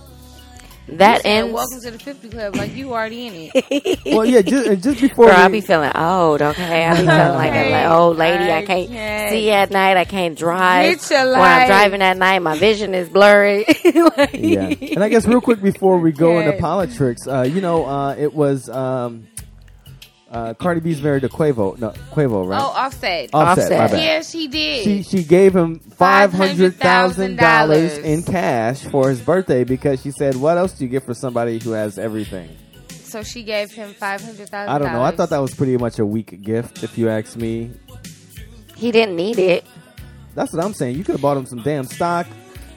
[0.87, 1.53] That And ends.
[1.53, 2.55] welcome to the 50 Club.
[2.57, 3.99] Like you already in it.
[4.05, 6.85] well, yeah, just, and just before Girl, I we, be feeling old, okay?
[6.85, 8.43] I be feeling like an like, old lady.
[8.45, 9.31] I I can't can't.
[9.31, 9.95] see at night.
[9.95, 10.99] I can't drive.
[10.99, 13.63] Get your When I'm driving at night, my vision is blurry.
[13.85, 17.85] Like- yeah, and I guess real quick before we go into politics, uh, you know,
[17.85, 19.27] uh, it was um,
[20.31, 22.61] uh, Cardi B's married to Quavo, no Quavo, right?
[22.61, 23.29] Oh, offset.
[23.33, 23.77] Offset, Offset.
[23.77, 24.03] my bad.
[24.03, 24.83] Yeah, she did.
[24.83, 30.11] She she gave him five hundred thousand dollars in cash for his birthday because she
[30.11, 32.49] said, "What else do you get for somebody who has everything?"
[32.89, 34.73] so she gave him five hundred thousand.
[34.73, 35.03] I don't know.
[35.03, 37.71] I thought that was pretty much a weak gift, if you ask me.
[38.77, 39.65] he didn't need it.
[40.33, 40.97] That's what I'm saying.
[40.97, 42.25] You could have bought him some damn stock,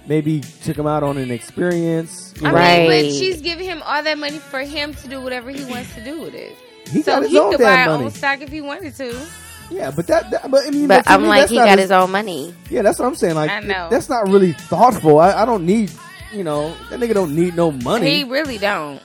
[0.09, 2.35] maybe took him out on an experience.
[2.41, 2.53] you I.
[2.53, 2.89] Right.
[2.89, 5.95] mean, but she's giving him all that money for him to do whatever he wants
[5.95, 6.57] to do with it.
[6.89, 8.05] He So got his he own could buy damn his money.
[8.05, 9.27] own stock if he wanted to.
[9.71, 11.81] Yeah, but that, that but I mean, But to I'm me, like, he got as-
[11.81, 12.55] his own money.
[12.71, 13.35] Yeah, that's what I'm saying.
[13.35, 13.89] Like, I know.
[13.91, 15.19] that's not really thoughtful.
[15.19, 15.91] I, I don't need,
[16.33, 18.19] you know, that nigga don't need no money.
[18.19, 19.01] He really don't.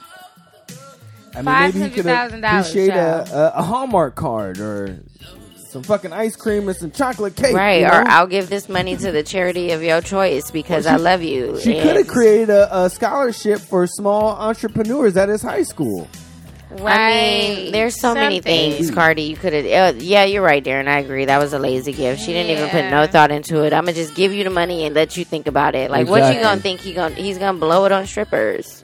[1.36, 3.30] I mean, maybe he could have $500,000, appreciate child.
[3.30, 5.00] a, a, a Hallmark card or
[5.70, 7.56] some fucking ice cream and some chocolate cake.
[7.56, 8.08] Right, you or?
[8.08, 11.60] I'll give this money to the charity of your choice because I love you.
[11.62, 16.08] She could have created a, a scholarship for small entrepreneurs at his high school.
[16.72, 16.94] Right.
[16.94, 19.24] I mean, there's so many things, Cardi.
[19.24, 19.96] You could have.
[19.96, 20.88] Uh, yeah, you're right, Darren.
[20.88, 21.26] I agree.
[21.26, 22.22] That was a lazy gift.
[22.22, 23.74] She didn't even put no thought into it.
[23.74, 25.90] I'm gonna just give you the money and let you think about it.
[25.90, 26.80] Like, what you gonna think?
[26.82, 28.84] He gonna he's gonna blow it on strippers.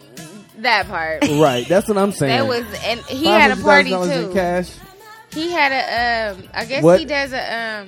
[0.60, 1.28] That part.
[1.30, 2.32] Right, that's what I'm saying.
[2.40, 4.34] That was, and he had a party $500,000 in too.
[4.34, 4.72] cash.
[5.32, 6.98] He had a, um, I guess What?
[6.98, 7.88] he does a, um,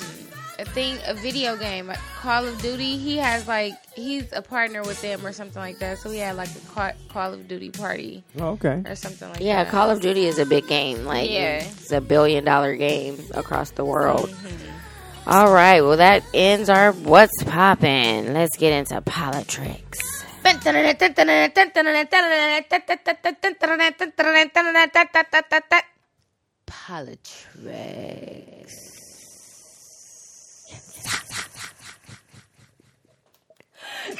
[0.59, 2.97] a thing, a video game, like Call of Duty.
[2.97, 5.99] He has like, he's a partner with them or something like that.
[5.99, 8.81] So he had like a Ca- Call of Duty party Oh, okay.
[8.85, 9.67] or something like Yeah, that.
[9.67, 11.05] Yeah, Call of Duty is a big game.
[11.05, 11.63] Like, Yeah.
[11.63, 14.29] it's a billion dollar game across the world.
[14.29, 15.29] Mm-hmm.
[15.29, 18.33] All right, well that ends our what's popping.
[18.33, 19.99] Let's get into politics.
[26.65, 28.86] politics.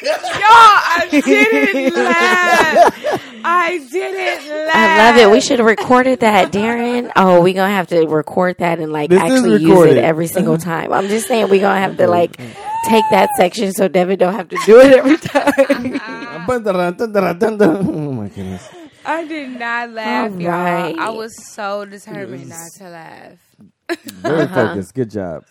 [0.01, 3.23] Yo, I didn't laugh.
[3.43, 4.75] I didn't laugh.
[4.75, 5.31] I love it.
[5.31, 7.11] We should have recorded that, Darren.
[7.15, 10.57] Oh, we're gonna have to record that and like This actually use it every single
[10.57, 10.91] time.
[10.93, 12.37] I'm just saying we're gonna have to like
[12.85, 15.53] take that section so Devin don't have to do it every time.
[16.49, 18.67] oh my goodness.
[19.05, 20.51] I did not laugh, All y'all.
[20.51, 20.97] right.
[20.97, 23.46] I was so determined not to laugh.
[24.05, 24.67] Very Uh-huh.
[24.67, 24.93] focused.
[24.93, 25.43] Good job.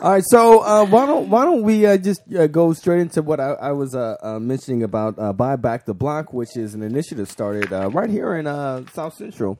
[0.00, 3.22] All right, so uh, why don't why don't we uh, just uh, go straight into
[3.22, 6.74] what I, I was uh, uh, mentioning about uh, Buy Back the Block, which is
[6.74, 9.58] an initiative started uh, right here in uh, South Central,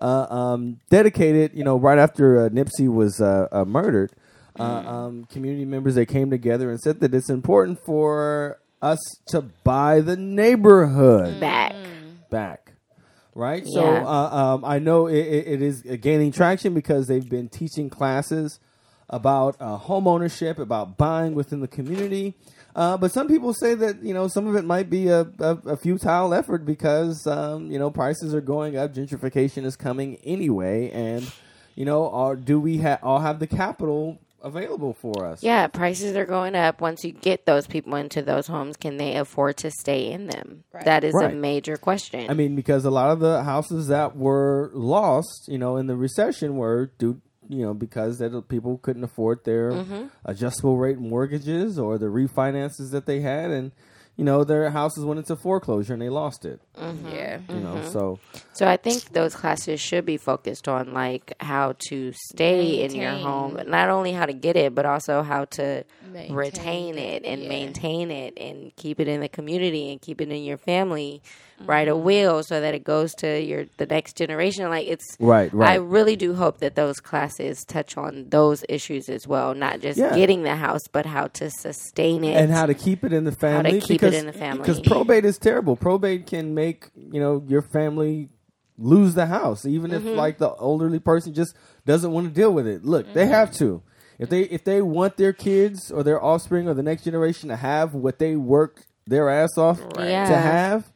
[0.00, 3.20] uh, um, dedicated, you know, right after uh, Nipsey was
[3.66, 4.12] murdered.
[4.58, 8.98] Uh, um, community members they came together and said that it's important for us
[9.28, 11.74] to buy the neighborhood Back.
[12.28, 12.67] back.
[13.38, 13.64] Right?
[13.66, 17.88] So uh, um, I know it, it, it is gaining traction because they've been teaching
[17.88, 18.58] classes
[19.08, 22.34] about uh, home ownership, about buying within the community.
[22.74, 25.58] Uh, but some people say that you know some of it might be a, a,
[25.66, 30.90] a futile effort because um, you know prices are going up, gentrification is coming anyway,
[30.90, 31.30] and
[31.78, 35.42] you know, are, do we ha- all have the capital available for us?
[35.42, 36.80] Yeah, prices are going up.
[36.80, 40.64] Once you get those people into those homes, can they afford to stay in them?
[40.84, 41.32] That is Right.
[41.32, 42.30] a major question.
[42.30, 45.96] I mean, because a lot of the houses that were lost, you know, in the
[45.96, 50.06] recession were due, you know, because that people couldn't afford their Mm-hmm.
[50.24, 53.72] adjustable rate mortgages or the refinances that they had, and
[54.18, 56.60] you know, their houses went into foreclosure and they lost it.
[56.76, 57.08] Mm-hmm.
[57.08, 57.38] Yeah.
[57.48, 58.18] You know, so
[58.52, 63.12] So I think those classes should be focused on like how to stay in your
[63.12, 67.26] home, not only how to get it, but also how to Maintain retain it, it
[67.26, 67.48] and yeah.
[67.48, 71.22] maintain it and keep it in the community and keep it in your family.
[71.60, 72.04] Write a Mm-hmm.
[72.04, 74.68] will so that it goes to your the next generation.
[74.68, 75.70] Like it's Right, right.
[75.70, 79.98] I really do hope that those classes touch on those issues as well, not just
[79.98, 80.14] Yeah.
[80.14, 83.32] getting the house, but how to sustain it and how to keep it in the
[83.32, 83.80] family.
[83.80, 84.62] keep it because, in the family.
[84.62, 85.74] Because probate is terrible.
[85.74, 88.28] Probate can make you know your family
[88.78, 90.08] lose the house, even Mm-hmm.
[90.08, 92.84] if like the elderly person just doesn't want to deal with it.
[92.84, 93.82] Look, they have to.
[94.18, 97.56] If they if they want their kids or their offspring or the next generation to
[97.56, 100.26] have what they work their ass off Yeah.
[100.28, 100.90] to have.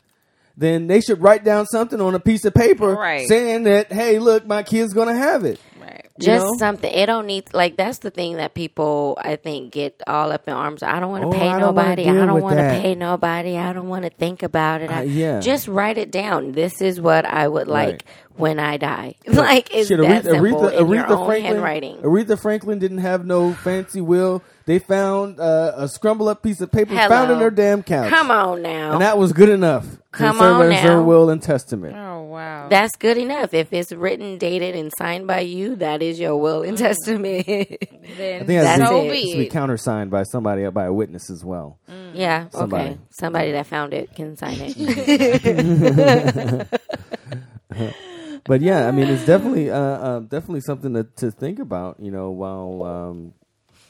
[0.57, 3.27] Then they should write down something on a piece of paper Right.
[3.27, 6.07] saying that, "Hey, look, my kid's gonna have it." Right.
[6.18, 6.55] you just know?
[6.59, 10.47] something it don't need like that's the thing that people i think get all up
[10.49, 12.95] in arms i don't want to Oh, pay I nobody i don't want to pay
[12.95, 15.41] nobody i don't want to think about it I, Uh, yeah.
[15.41, 18.03] just write it down this is what i would like Right.
[18.37, 21.53] when i die like it's Shit, that Aretha, simple Aretha, in your Aretha own Franklin,
[21.53, 24.43] handwriting Aretha Franklin didn't have no fancy will.
[24.64, 27.08] They found uh, a scrambled up piece of paper Hello.
[27.08, 28.10] found in her damn couch.
[28.10, 29.90] come on now And that was good enough.
[29.90, 31.02] to Come serve on as her now.
[31.02, 31.96] will and testament.
[31.96, 32.68] Oh wow.
[32.68, 36.62] that's good enough if it's written dated and signed by you that is your will
[36.62, 39.10] and testament then I think it That's to so be, it.
[39.10, 41.78] it has to be be countersigned by somebody, by a witness as well.
[42.14, 42.90] yeah Somebody.
[42.90, 46.68] okay somebody that found it can sign it
[48.44, 52.00] But yeah, I mean, it's definitely, uh, uh, definitely something to, to think about.
[52.00, 53.34] You know, while um,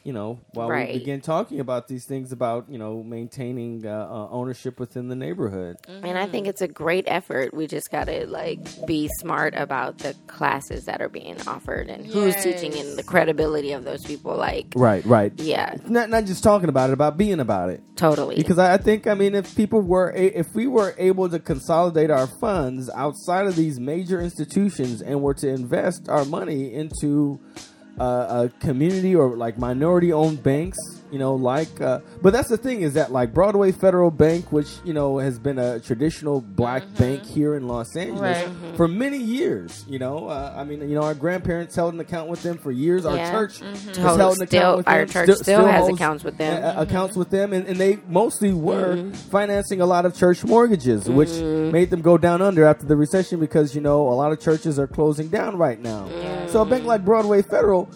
[0.04, 0.92] you know, while Right.
[0.92, 5.14] we begin talking about these things about you know maintaining uh, uh, ownership within the
[5.16, 5.76] neighborhood.
[5.88, 7.54] And I think it's a great effort.
[7.54, 12.06] We just got to like be smart about the classes that are being offered and
[12.06, 14.36] who's teaching and the credibility of those people.
[14.36, 15.32] Like, Right, right.
[15.38, 17.82] yeah, Not not just talking about it, about being about it.
[17.96, 18.36] totally.
[18.36, 21.38] Because I, I think, I mean, if people were, a, if we were able to
[21.38, 27.38] consolidate our funds outside of these major institutions and were to invest our money into
[27.98, 32.80] uh, a community or like minority-owned banks, you know, like, uh, but that's the thing
[32.82, 37.22] is that like Broadway Federal Bank, which you know has been a traditional black bank
[37.24, 38.76] here in Los Angeles Right.
[38.76, 39.84] for many years.
[39.88, 42.72] You know, uh, I mean, you know, our grandparents held an account with them for
[42.72, 43.04] years.
[43.06, 43.30] Our Yeah.
[43.30, 44.02] church has Totally.
[44.18, 45.08] held an account Still- with our them.
[45.08, 46.64] church still has holds, accounts with them.
[46.64, 49.10] uh, accounts with them, and, and they mostly were Mm-hmm.
[49.12, 51.30] financing a lot of church mortgages, which
[51.72, 54.78] made them go down under after the recession because you know a lot of churches
[54.78, 56.06] are closing down right now.
[56.48, 57.88] So a bank like Broadway Federal,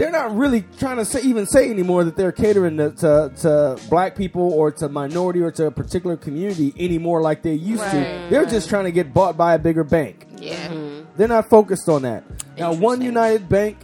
[0.00, 3.78] they're not really trying to say, even say anymore that they're catering to, to, to
[3.90, 8.26] black people or to minority or to a particular community anymore like they used to.
[8.30, 10.26] They're just trying to get bought by a bigger bank.
[10.38, 10.68] yeah.
[10.68, 11.00] Mm-hmm.
[11.18, 12.24] They're not focused on that.
[12.56, 13.76] Now, One United Bank,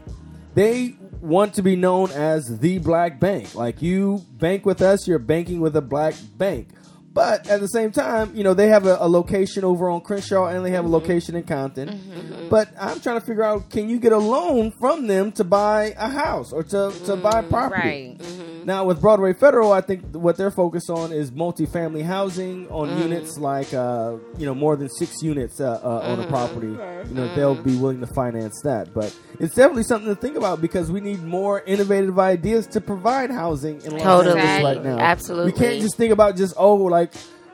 [0.55, 3.55] they want to be known as the black bank.
[3.55, 6.69] Like you bank with us, you're banking with a black bank.
[7.17, 10.49] But at the same time, you know, they have a, a location over on Crenshaw
[10.49, 10.97] and they have a mm-hmm.
[10.97, 11.89] location in Compton.
[11.89, 12.13] Mm-hmm.
[12.13, 12.49] Mm-hmm.
[12.51, 15.95] But I'm trying to figure out can you get a loan from them to buy
[15.97, 18.19] a house or to, to buy mm, property?
[18.19, 18.67] Right.
[18.67, 22.99] Now with Broadway Federal, I think what they're focused on is multifamily housing on mm.
[22.99, 26.67] units like uh, you know more than six units uh, uh, on a property.
[26.67, 30.61] You know they'll be willing to finance that, but it's definitely something to think about
[30.61, 34.41] because we need more innovative ideas to provide housing in Los Totally.
[34.41, 34.99] Angeles right now.
[34.99, 35.53] Absolutely.
[35.53, 37.06] we can't just think about just oh like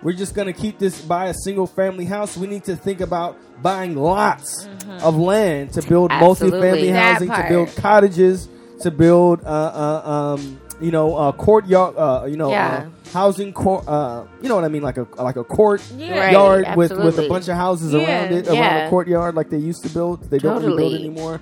[0.02, 2.36] we're just gonna keep this buy a single family house.
[2.36, 4.66] We need to think about buying lots
[5.02, 6.58] of land to build Absolutely.
[6.60, 8.48] multifamily That housing, to build cottages,
[8.80, 12.88] to build uh, uh, um, you know uh, courtyard, uh, you know Yeah.
[12.88, 13.86] uh, housing court.
[13.86, 16.34] Uh, you know what I mean, like a like a court Yeah.
[16.34, 19.58] Right, with with a bunch of houses Yeah, around it, around the courtyard, like they
[19.58, 20.28] used to build.
[20.30, 21.40] They don't really build anymore.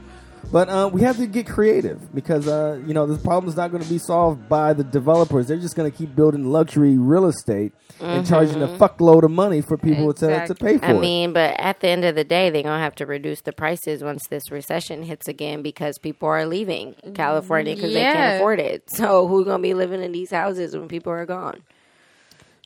[0.52, 3.70] But uh, we have to get creative because uh, you know this problem is not
[3.70, 5.46] going to be solved by the developers.
[5.46, 9.60] They're just going to keep building luxury real estate and charging a fuckload of money
[9.60, 10.90] for people to, to pay for Mm-hmm.
[10.90, 11.00] I it.
[11.00, 14.02] mean, but at the end of the day, they're gonna have to reduce the prices
[14.02, 18.84] once this recession hits again because people are leaving California because they can't afford it.
[18.90, 21.62] So who's gonna be living in these houses when people are gone?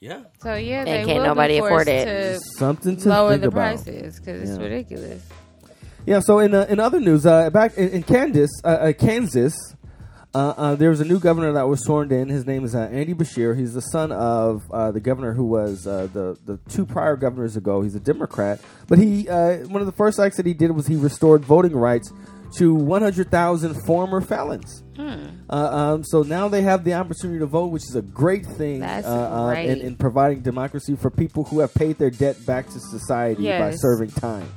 [0.01, 2.05] yeah, So yeah, And they can't will nobody be afford it.
[2.05, 3.85] to something to lower think the about.
[3.85, 4.65] prices because it's Yeah.
[4.65, 5.23] ridiculous.
[6.07, 6.21] Yeah.
[6.21, 9.55] So in uh, in other news, uh, back in, in Kansas, uh, uh, Kansas,
[10.35, 12.29] uh, uh, there was a new governor that was sworn in.
[12.29, 13.57] His name is uh, Andy Beshear.
[13.57, 17.57] He's the son of uh, the governor who was uh, the the two prior governors
[17.57, 17.83] ago.
[17.83, 20.87] He's a Democrat, but he uh, one of the first acts that he did was
[20.87, 22.13] he restored voting rights
[22.57, 24.85] to 100,000 former felons.
[24.97, 25.27] Hmm.
[25.51, 28.81] Uh, um, so now they have the opportunity to vote, which is a great thing
[28.83, 32.79] uh, uh, in, in providing democracy for people who have paid their debt back to
[32.79, 34.49] society by serving time.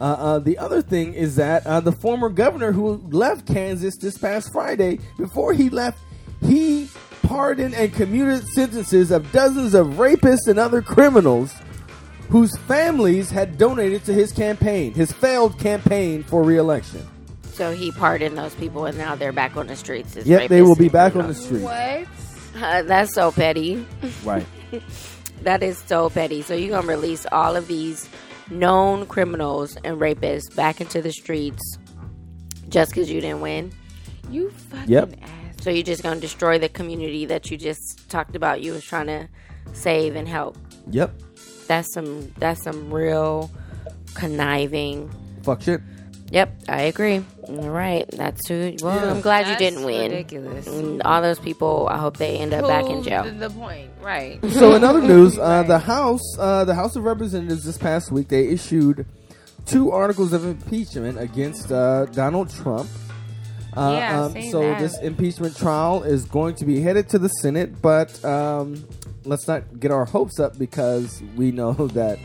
[0.00, 4.16] Uh, uh, the other thing is that uh, the former governor who left Kansas this
[4.16, 5.98] past Friday, before he left,
[6.42, 6.88] he
[7.22, 11.54] pardoned and commuted sentences of dozens of rapists and other criminals
[12.30, 17.06] whose families had donated to his campaign, his failed campaign for reelection.
[17.52, 20.16] So he pardoned those people, and now they're back on the streets.
[20.16, 21.44] as Yep, they will be and back on the criminals.
[21.44, 22.06] street.
[22.54, 22.62] What?
[22.62, 23.86] Uh, that's so petty.
[24.24, 24.46] Right.
[25.42, 26.42] That is so petty.
[26.42, 28.06] So you're gonna release all of these
[28.50, 31.62] known criminals and rapists back into the streets
[32.68, 33.72] just because you didn't win?
[34.30, 35.14] You fucking Yep.
[35.22, 35.28] ass.
[35.60, 39.06] So you're just gonna destroy the community that you just talked about you was trying
[39.08, 39.28] to
[39.72, 40.56] save and help.
[40.90, 41.12] Yep.
[41.66, 43.50] That's some that's some real
[44.14, 45.10] conniving.
[45.42, 45.80] Fuck shit.
[46.32, 47.24] Yep, I agree.
[47.48, 48.72] All right, that's who.
[48.82, 49.10] Well, Yeah.
[49.10, 50.12] I'm glad you didn't win.
[50.12, 50.68] ridiculous.
[51.04, 53.24] All those people, I hope they end up back in jail.
[53.24, 54.38] The, the point, right?
[54.50, 55.66] So in other news, uh, Right.
[55.66, 59.06] the House, uh, the House of Representatives this past week, they issued
[59.66, 62.88] two articles of impeachment against uh, Donald Trump.
[63.76, 64.80] Uh, Yeah, um, so that.
[64.80, 68.82] this impeachment trial is going to be headed to the Senate, but um,
[69.24, 72.18] let's not get our hopes up because we know that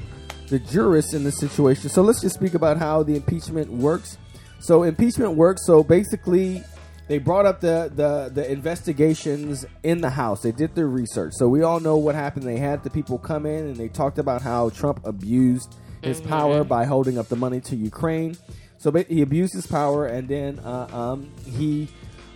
[0.47, 1.89] the jurists in this situation.
[1.89, 4.17] So let's just speak about how the impeachment works.
[4.59, 5.65] So impeachment works.
[5.65, 6.63] So basically,
[7.07, 10.41] they brought up the, the the investigations in the House.
[10.41, 11.33] They did their research.
[11.35, 12.45] So we all know what happened.
[12.45, 16.63] They had the people come in and they talked about how Trump abused his power
[16.63, 18.37] by holding up the money to Ukraine.
[18.77, 21.87] So he abused his power, and then uh, um, he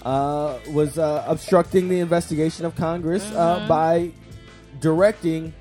[0.04, 4.12] uh, was uh, obstructing the investigation of Congress uh, by
[4.80, 5.54] directing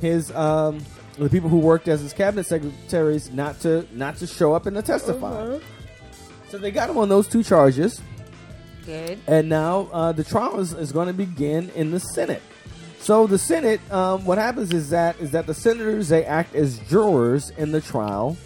[0.00, 0.80] his um,
[1.18, 4.76] the people who worked as his cabinet secretaries not to not to show up and
[4.76, 5.58] to testify.
[6.48, 8.00] So they got him on those two charges,
[8.84, 9.18] Good.
[9.26, 12.42] and now uh, the trial is, is going to begin in the Senate.
[12.98, 16.78] So the Senate, um, what happens is that is that the senators they act as
[16.88, 18.36] jurors in the trial.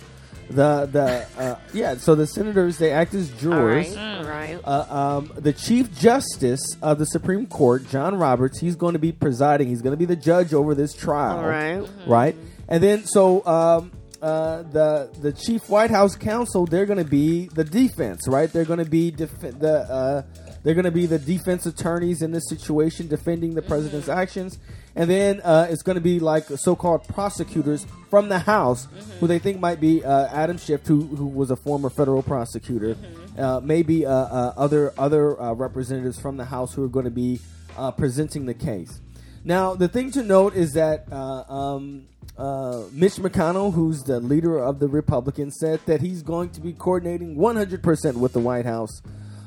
[0.49, 3.97] The the uh, yeah, so the senators they act as All jurors.
[3.97, 4.61] right, all right.
[4.65, 9.11] Uh, um, the Chief Justice of the Supreme Court, John Roberts, he's going to be
[9.13, 9.69] presiding.
[9.69, 11.39] He's going to be the judge over this trial.
[11.39, 11.85] All right.
[12.07, 12.37] Right?
[12.69, 13.91] And then, so um,
[14.27, 18.53] uh, the the Chief White House counsel, they're going to be the defense, right?
[18.53, 20.23] They're going to be def- the uh,
[20.63, 24.59] they're going to be the defense attorneys in this situation, defending the president's actions.
[24.97, 28.89] And then uh, it's going to be like so-called prosecutors from the House,
[29.21, 32.97] who they think might be uh, Adam Schiff, who who was a former federal prosecutor,
[33.39, 37.17] uh, maybe uh, uh, other other uh, representatives from the House who are going to
[37.27, 37.39] be
[37.77, 39.01] uh, presenting the case.
[39.45, 42.09] Now, the thing to note is that uh, um,
[42.39, 46.73] uh, Mitch McConnell, who's the leader of the Republicans, said that he's going to be
[46.73, 49.01] coordinating 100% with the White House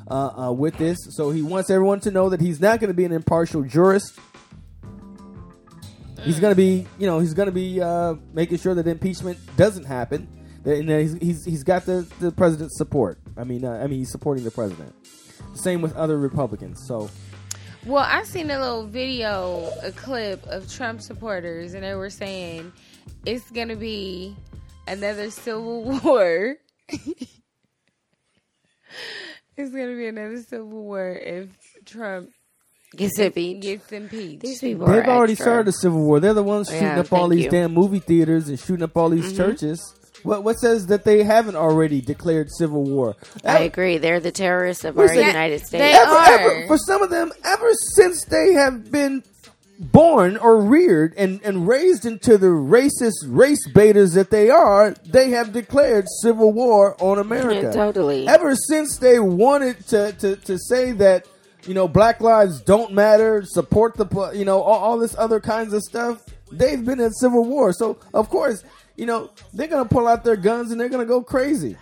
[0.09, 0.97] uh, uh, with this.
[1.11, 4.19] So he wants everyone to know that he's not going to be an impartial jurist.
[6.23, 9.37] He's going to be, you know, he's going to be uh, making sure that impeachment
[9.55, 10.27] doesn't happen.
[10.65, 13.19] And he's, he's, he's got the, the president's support.
[13.37, 14.93] I mean, uh, I mean, he's supporting the president.
[15.53, 16.85] Same with other Republicans.
[16.85, 17.09] So
[17.85, 22.71] Well, I seen a little video, a clip of Trump supporters, and they were saying
[23.25, 24.35] it's gonna be
[24.87, 26.55] another civil war.
[26.89, 27.39] it's
[29.71, 31.49] gonna be another civil war if
[31.85, 32.31] Trump
[32.95, 33.61] Gets impeached.
[33.61, 34.41] gets impeached.
[34.41, 35.43] These people They've are already extra.
[35.45, 36.19] started a civil war.
[36.19, 37.51] They're the ones shooting Yeah, up all these you.
[37.51, 37.55] Mm-hmm.
[37.55, 39.79] damn movie theaters and shooting up all these churches.
[40.23, 43.15] What what says that they haven't already declared civil war?
[43.45, 43.97] I agree.
[43.97, 45.71] They're the terrorists of our Listen, United States.
[45.81, 46.29] they Ever, are.
[46.39, 49.23] ever, for some of them, ever since they have been
[49.79, 55.29] born or reared and, and raised into the racist race baiters that they are, they
[55.29, 57.61] have declared civil war on America.
[57.61, 58.27] Yeah, totally.
[58.27, 61.25] Ever since they wanted to, to, to say that,
[61.65, 65.39] you know, black lives don't matter, support the, pl- you know, all, all this other
[65.39, 67.71] kinds of stuff, they've been in civil war.
[67.71, 68.65] So, of course,
[68.99, 71.77] you know, they're going to pull out their guns and they're going to go crazy.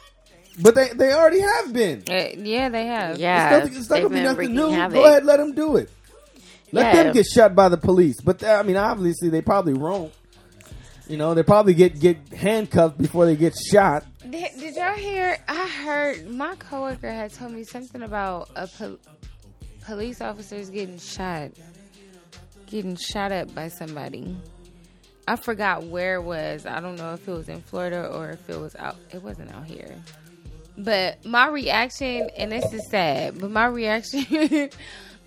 [0.61, 2.03] But they, they already have been.
[2.09, 3.19] Uh, yeah, they have.
[3.19, 4.69] yeah, It's, nothing, it's not gonna be nothing new.
[4.69, 4.95] havoc.
[4.95, 5.89] Go ahead, let them do it.
[6.71, 7.03] Let Yeah.
[7.03, 8.19] them get shot by the police.
[8.21, 10.11] But I mean, obviously, they probably won't.
[11.07, 14.03] You know, they probably get get handcuffed before they get shot.
[14.27, 15.37] Did, did y'all hear?
[15.47, 18.97] I heard my coworker had told me something about a pol-
[19.85, 21.51] police officers getting shot,
[22.65, 24.35] getting shot up by somebody.
[25.27, 26.65] I forgot where it was.
[26.65, 28.95] I don't know if it was in Florida or if it was out.
[29.11, 29.93] It wasn't out here.
[30.77, 34.25] But my reaction, and this is sad, but my reaction,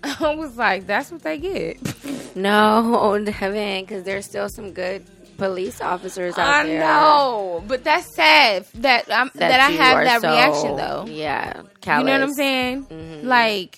[0.03, 1.77] I was like, "That's what they get."
[2.33, 5.05] No, Devin, because there's still some good
[5.37, 6.81] police officers out I there.
[6.81, 11.05] I know, but that's sad that I'm, that, I have that so- reaction though.
[11.09, 12.21] Yeah, You know what.
[12.21, 12.85] I'm saying?
[12.85, 13.27] Mm-hmm.
[13.27, 13.75] Like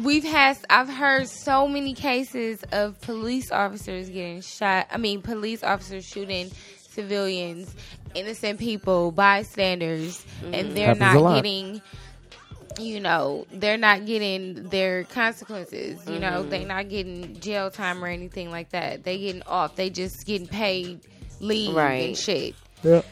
[0.00, 4.88] we've had I've heard so many cases of police officers getting shot.
[4.90, 6.50] I mean, police officers shooting
[6.90, 7.74] civilians,
[8.14, 10.74] innocent people, bystanders, and mm-hmm.
[10.74, 11.82] they're Happens not getting
[12.78, 16.00] you know, they're not getting their consequences.
[16.06, 16.50] You know, mm-hmm.
[16.50, 19.04] they're not getting jail time or anything like that.
[19.04, 19.76] They getting off.
[19.76, 21.00] They just getting paid
[21.40, 22.08] leave Right.
[22.08, 22.54] and shit.
[22.82, 23.02] Yeah.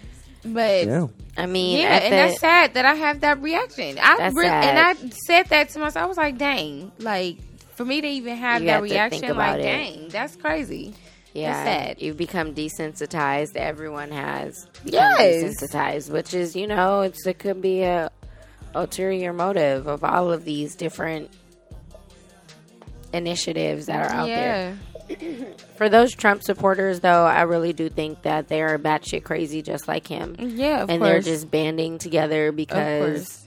[0.46, 1.06] But Yeah.
[1.36, 3.98] I mean, yeah, at and the- that's sad that I have that reaction.
[4.00, 4.94] I That's re- and I
[5.26, 6.04] said that to myself.
[6.04, 7.38] I was like, dang, like
[7.74, 9.62] for me to even have You that have reaction, about like, it.
[9.64, 10.94] dang, that's crazy.
[11.34, 12.00] yeah, sad.
[12.00, 13.54] you become desensitized.
[13.56, 15.44] Everyone has become Yes.
[15.62, 18.10] desensitized, which is you know, it's it could be a
[18.74, 21.30] ulterior motive of all of these different
[23.12, 24.78] initiatives that are out there.
[25.76, 29.86] For those Trump supporters, though, I really do think that they are batshit crazy, just
[29.88, 33.42] like him, yeah, of and they're just banding together because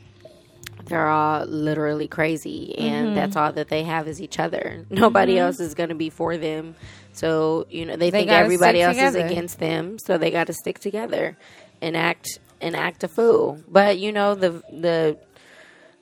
[0.85, 3.15] they're all literally crazy and Mm-hmm.
[3.15, 4.85] that's all that they have is each other.
[4.89, 6.75] Nobody else is going to be for them.
[7.13, 9.19] So you know they, They think everybody else together.
[9.19, 11.37] is against them so they got to stick together
[11.81, 13.61] and act and act a fool.
[13.67, 15.17] But you know the the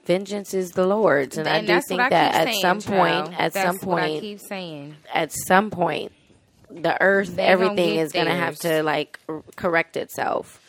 [0.07, 3.25] vengeance is the lord's and, i do think that at saying, some child.
[3.25, 4.95] point at That's some what I point keep saying.
[5.13, 6.11] at some point
[6.71, 9.19] the earth They gonna everything is going to have to like
[9.55, 10.61] correct itself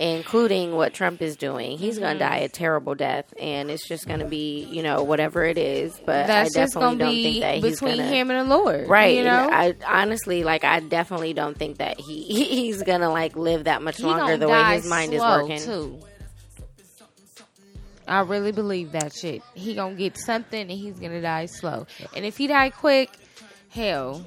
[0.00, 1.76] including what Trump is doing.
[1.76, 2.02] He's Mm-hmm.
[2.04, 5.44] going to die a terrible death and it's just going to be, you know, whatever
[5.44, 7.96] it is, but That's I just definitely gonna don't be think that he's between going
[7.98, 9.16] to Between him and the Lord, Right.
[9.16, 13.34] You know, I honestly like I definitely don't think that he he's going to like
[13.36, 15.58] live that much He longer the way his mind is working.
[15.60, 15.98] Too.
[18.08, 19.42] I really believe that shit.
[19.54, 21.86] He gonna get something and he's gonna die slow.
[22.16, 23.10] And if he die quick,
[23.70, 24.26] hell,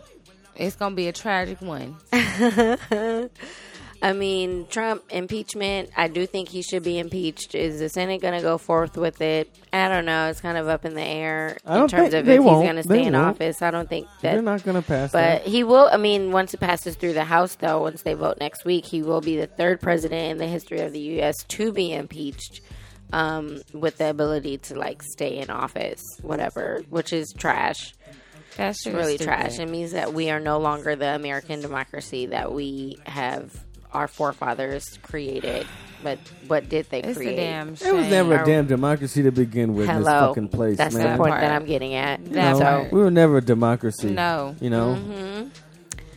[0.55, 1.97] it's gonna be a tragic one.
[4.03, 7.53] I mean, Trump impeachment, I do think he should be impeached.
[7.53, 9.55] Is the Senate going to go forth with it?
[9.71, 10.27] I don't know.
[10.29, 13.03] It's kind of up in the air in terms of if he's going to stay
[13.03, 13.27] in won't.
[13.27, 13.61] office.
[13.61, 15.47] I don't think that They're not going to pass But that.
[15.47, 15.87] he will.
[15.91, 19.03] I mean, once it passes through the House, though, once they vote next week, he
[19.03, 21.43] will be the third president in the history of the U.S.
[21.49, 22.61] to be impeached,
[23.13, 27.93] um, with the ability to like stay in office, whatever, which is trash.
[28.57, 29.59] That's It's really trash.
[29.59, 33.63] It means that we are no longer the American democracy that we have
[33.93, 35.65] our forefathers created.
[36.03, 36.17] But
[36.47, 37.35] what did they It's a create?
[37.35, 40.95] damn It was never a damn democracy to begin with in this fucking place, that's
[40.95, 41.11] man.
[41.11, 42.23] the point that I'm getting at.
[42.25, 44.09] That No, so we were never a democracy.
[44.09, 44.55] No.
[44.59, 44.95] You know?
[44.99, 45.49] Mm-hmm.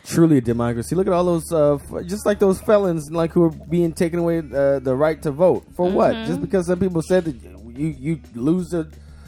[0.05, 0.95] Truly a democracy.
[0.95, 4.19] Look at all those, uh, f- just like those felons, like who are being taken
[4.19, 5.65] away uh, the right to vote.
[5.75, 6.13] For what?
[6.13, 6.25] Mm-hmm.
[6.27, 7.35] Just because some people said that
[7.77, 8.87] you, you lose the,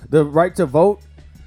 [0.10, 1.02] the right to vote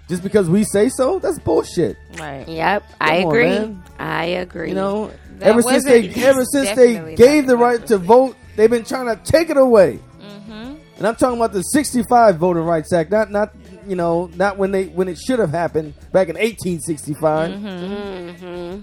[0.08, 1.20] just because we say so?
[1.20, 1.96] That's bullshit.
[2.18, 2.46] Right.
[2.48, 3.48] Yep, I Come on, agree.
[3.48, 3.82] man.
[3.98, 4.68] I agree.
[4.70, 8.68] You know, That ever since they ever since they gave the right to vote, they've
[8.68, 10.00] been trying to take it away.
[10.20, 10.74] Mm-hmm.
[10.98, 13.54] And I'm talking about the '65 Voting Rights Act, not not
[13.86, 17.50] you know not when they when it should have happened back in 1865.
[17.52, 18.82] Mm-hmm.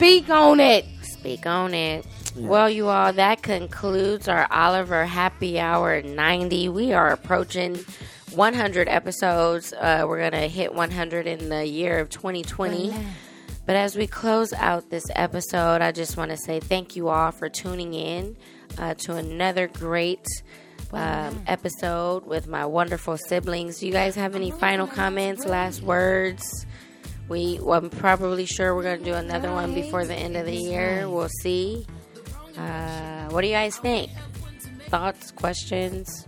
[0.00, 0.86] Speak on it.
[1.02, 2.06] Speak on it.
[2.34, 6.70] Well, you all, that concludes our Oliver Happy Hour 90.
[6.70, 7.78] We are approaching
[8.32, 9.74] 100 episodes.
[9.74, 12.94] Uh, we're going to hit 100 in the year of 2020.
[13.66, 17.30] But as we close out this episode, I just want to say thank you all
[17.30, 18.38] for tuning in
[18.78, 20.26] uh, to another great
[20.94, 23.80] um, episode with my wonderful siblings.
[23.80, 26.64] Do you guys have any final comments, last words?
[27.30, 30.44] We, well, I'm probably sure we're going to do another one before the end of
[30.44, 31.08] the year.
[31.08, 31.86] We'll see.
[32.58, 34.10] Uh, what do you guys think?
[34.88, 36.26] Thoughts, questions?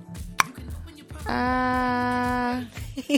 [1.26, 2.62] Uh,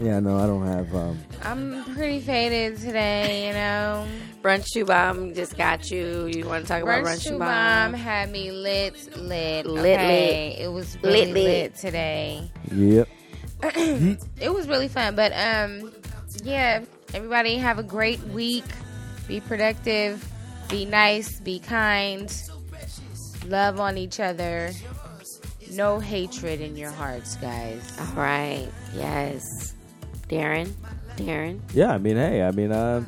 [0.00, 0.94] Yeah, no, I don't have.
[0.94, 4.06] Um, I'm pretty faded today, you know.
[4.42, 6.26] Brunch Shoe Bomb just got you.
[6.26, 7.94] You want to talk about Brunch Brunch Shoe Shoe Bomb Bomb?
[7.94, 10.56] had me lit, lit, Lit, okay?
[10.60, 11.74] It was really Lit, lit, lit.
[11.76, 12.50] today.
[12.72, 13.08] yep.
[14.40, 15.92] It was really fun, but um,
[16.44, 16.84] yeah.
[17.14, 18.64] Everybody have a great week.
[19.26, 20.26] Be productive.
[20.68, 21.40] Be nice.
[21.40, 22.30] Be kind.
[23.46, 24.70] Love on each other.
[25.72, 27.96] No hatred in your hearts, guys.
[27.98, 28.68] All right.
[28.94, 29.74] Yes.
[30.28, 30.72] Darren?
[31.16, 31.60] Darren?
[31.72, 33.04] Yeah, I mean, hey, I mean, uh,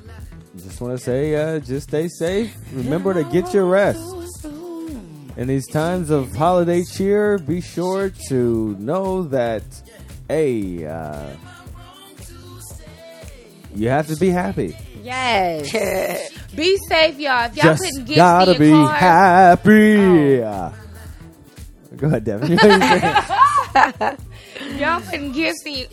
[0.57, 2.57] just want to say, uh, just stay safe.
[2.73, 4.17] Remember to get your rest.
[5.37, 9.63] In these times of holiday cheer, be sure to know that,
[10.29, 11.31] hey, uh,
[13.75, 14.77] you have to be happy.
[15.03, 15.71] Yes.
[16.57, 17.47] be safe, y'all.
[17.47, 20.43] If y'all Just putting gifts gotta in be your car, happy.
[20.43, 20.75] Oh.
[21.97, 22.51] Go ahead, Devin.
[22.51, 24.17] You know what you're saying?
[24.79, 25.87] y'all putting gifts in.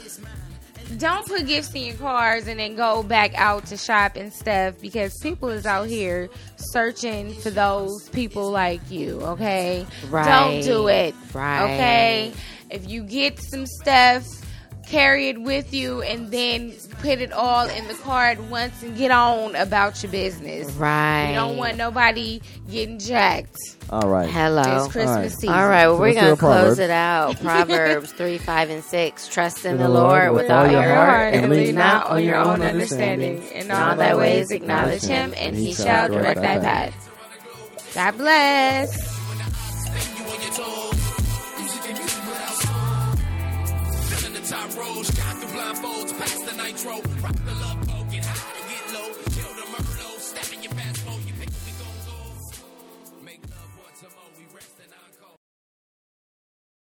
[0.97, 4.79] Don't put gifts in your cars and then go back out to shop and stuff
[4.79, 9.19] because people is out here searching for those people like you.
[9.21, 10.25] Okay, Right.
[10.25, 11.13] Don't do it.
[11.33, 11.63] Right.
[11.63, 12.33] Okay.
[12.69, 14.25] If you get some stuff,
[14.89, 18.97] carry it with you and then put it all in the car at once and
[18.97, 20.71] get on about your business.
[20.73, 21.29] Right.
[21.29, 23.57] You don't want nobody getting jacked.
[23.89, 24.29] All right.
[24.29, 24.85] Hello.
[24.85, 25.31] It's Christmas All right.
[25.31, 25.49] season.
[25.49, 26.79] All right, well, So we're going to close proverb.
[26.79, 27.35] it out.
[27.41, 29.27] Proverbs 3, 5, and 6.
[29.27, 32.35] Trust in In the Lord with all your heart and lean not not on your
[32.35, 33.43] own understanding.
[33.47, 37.03] In all thy ways acknowledge him, and he shall direct thy path.
[37.93, 39.16] God bless.
[46.77, 47.01] Nitro.
[47.21, 47.66] Rock the.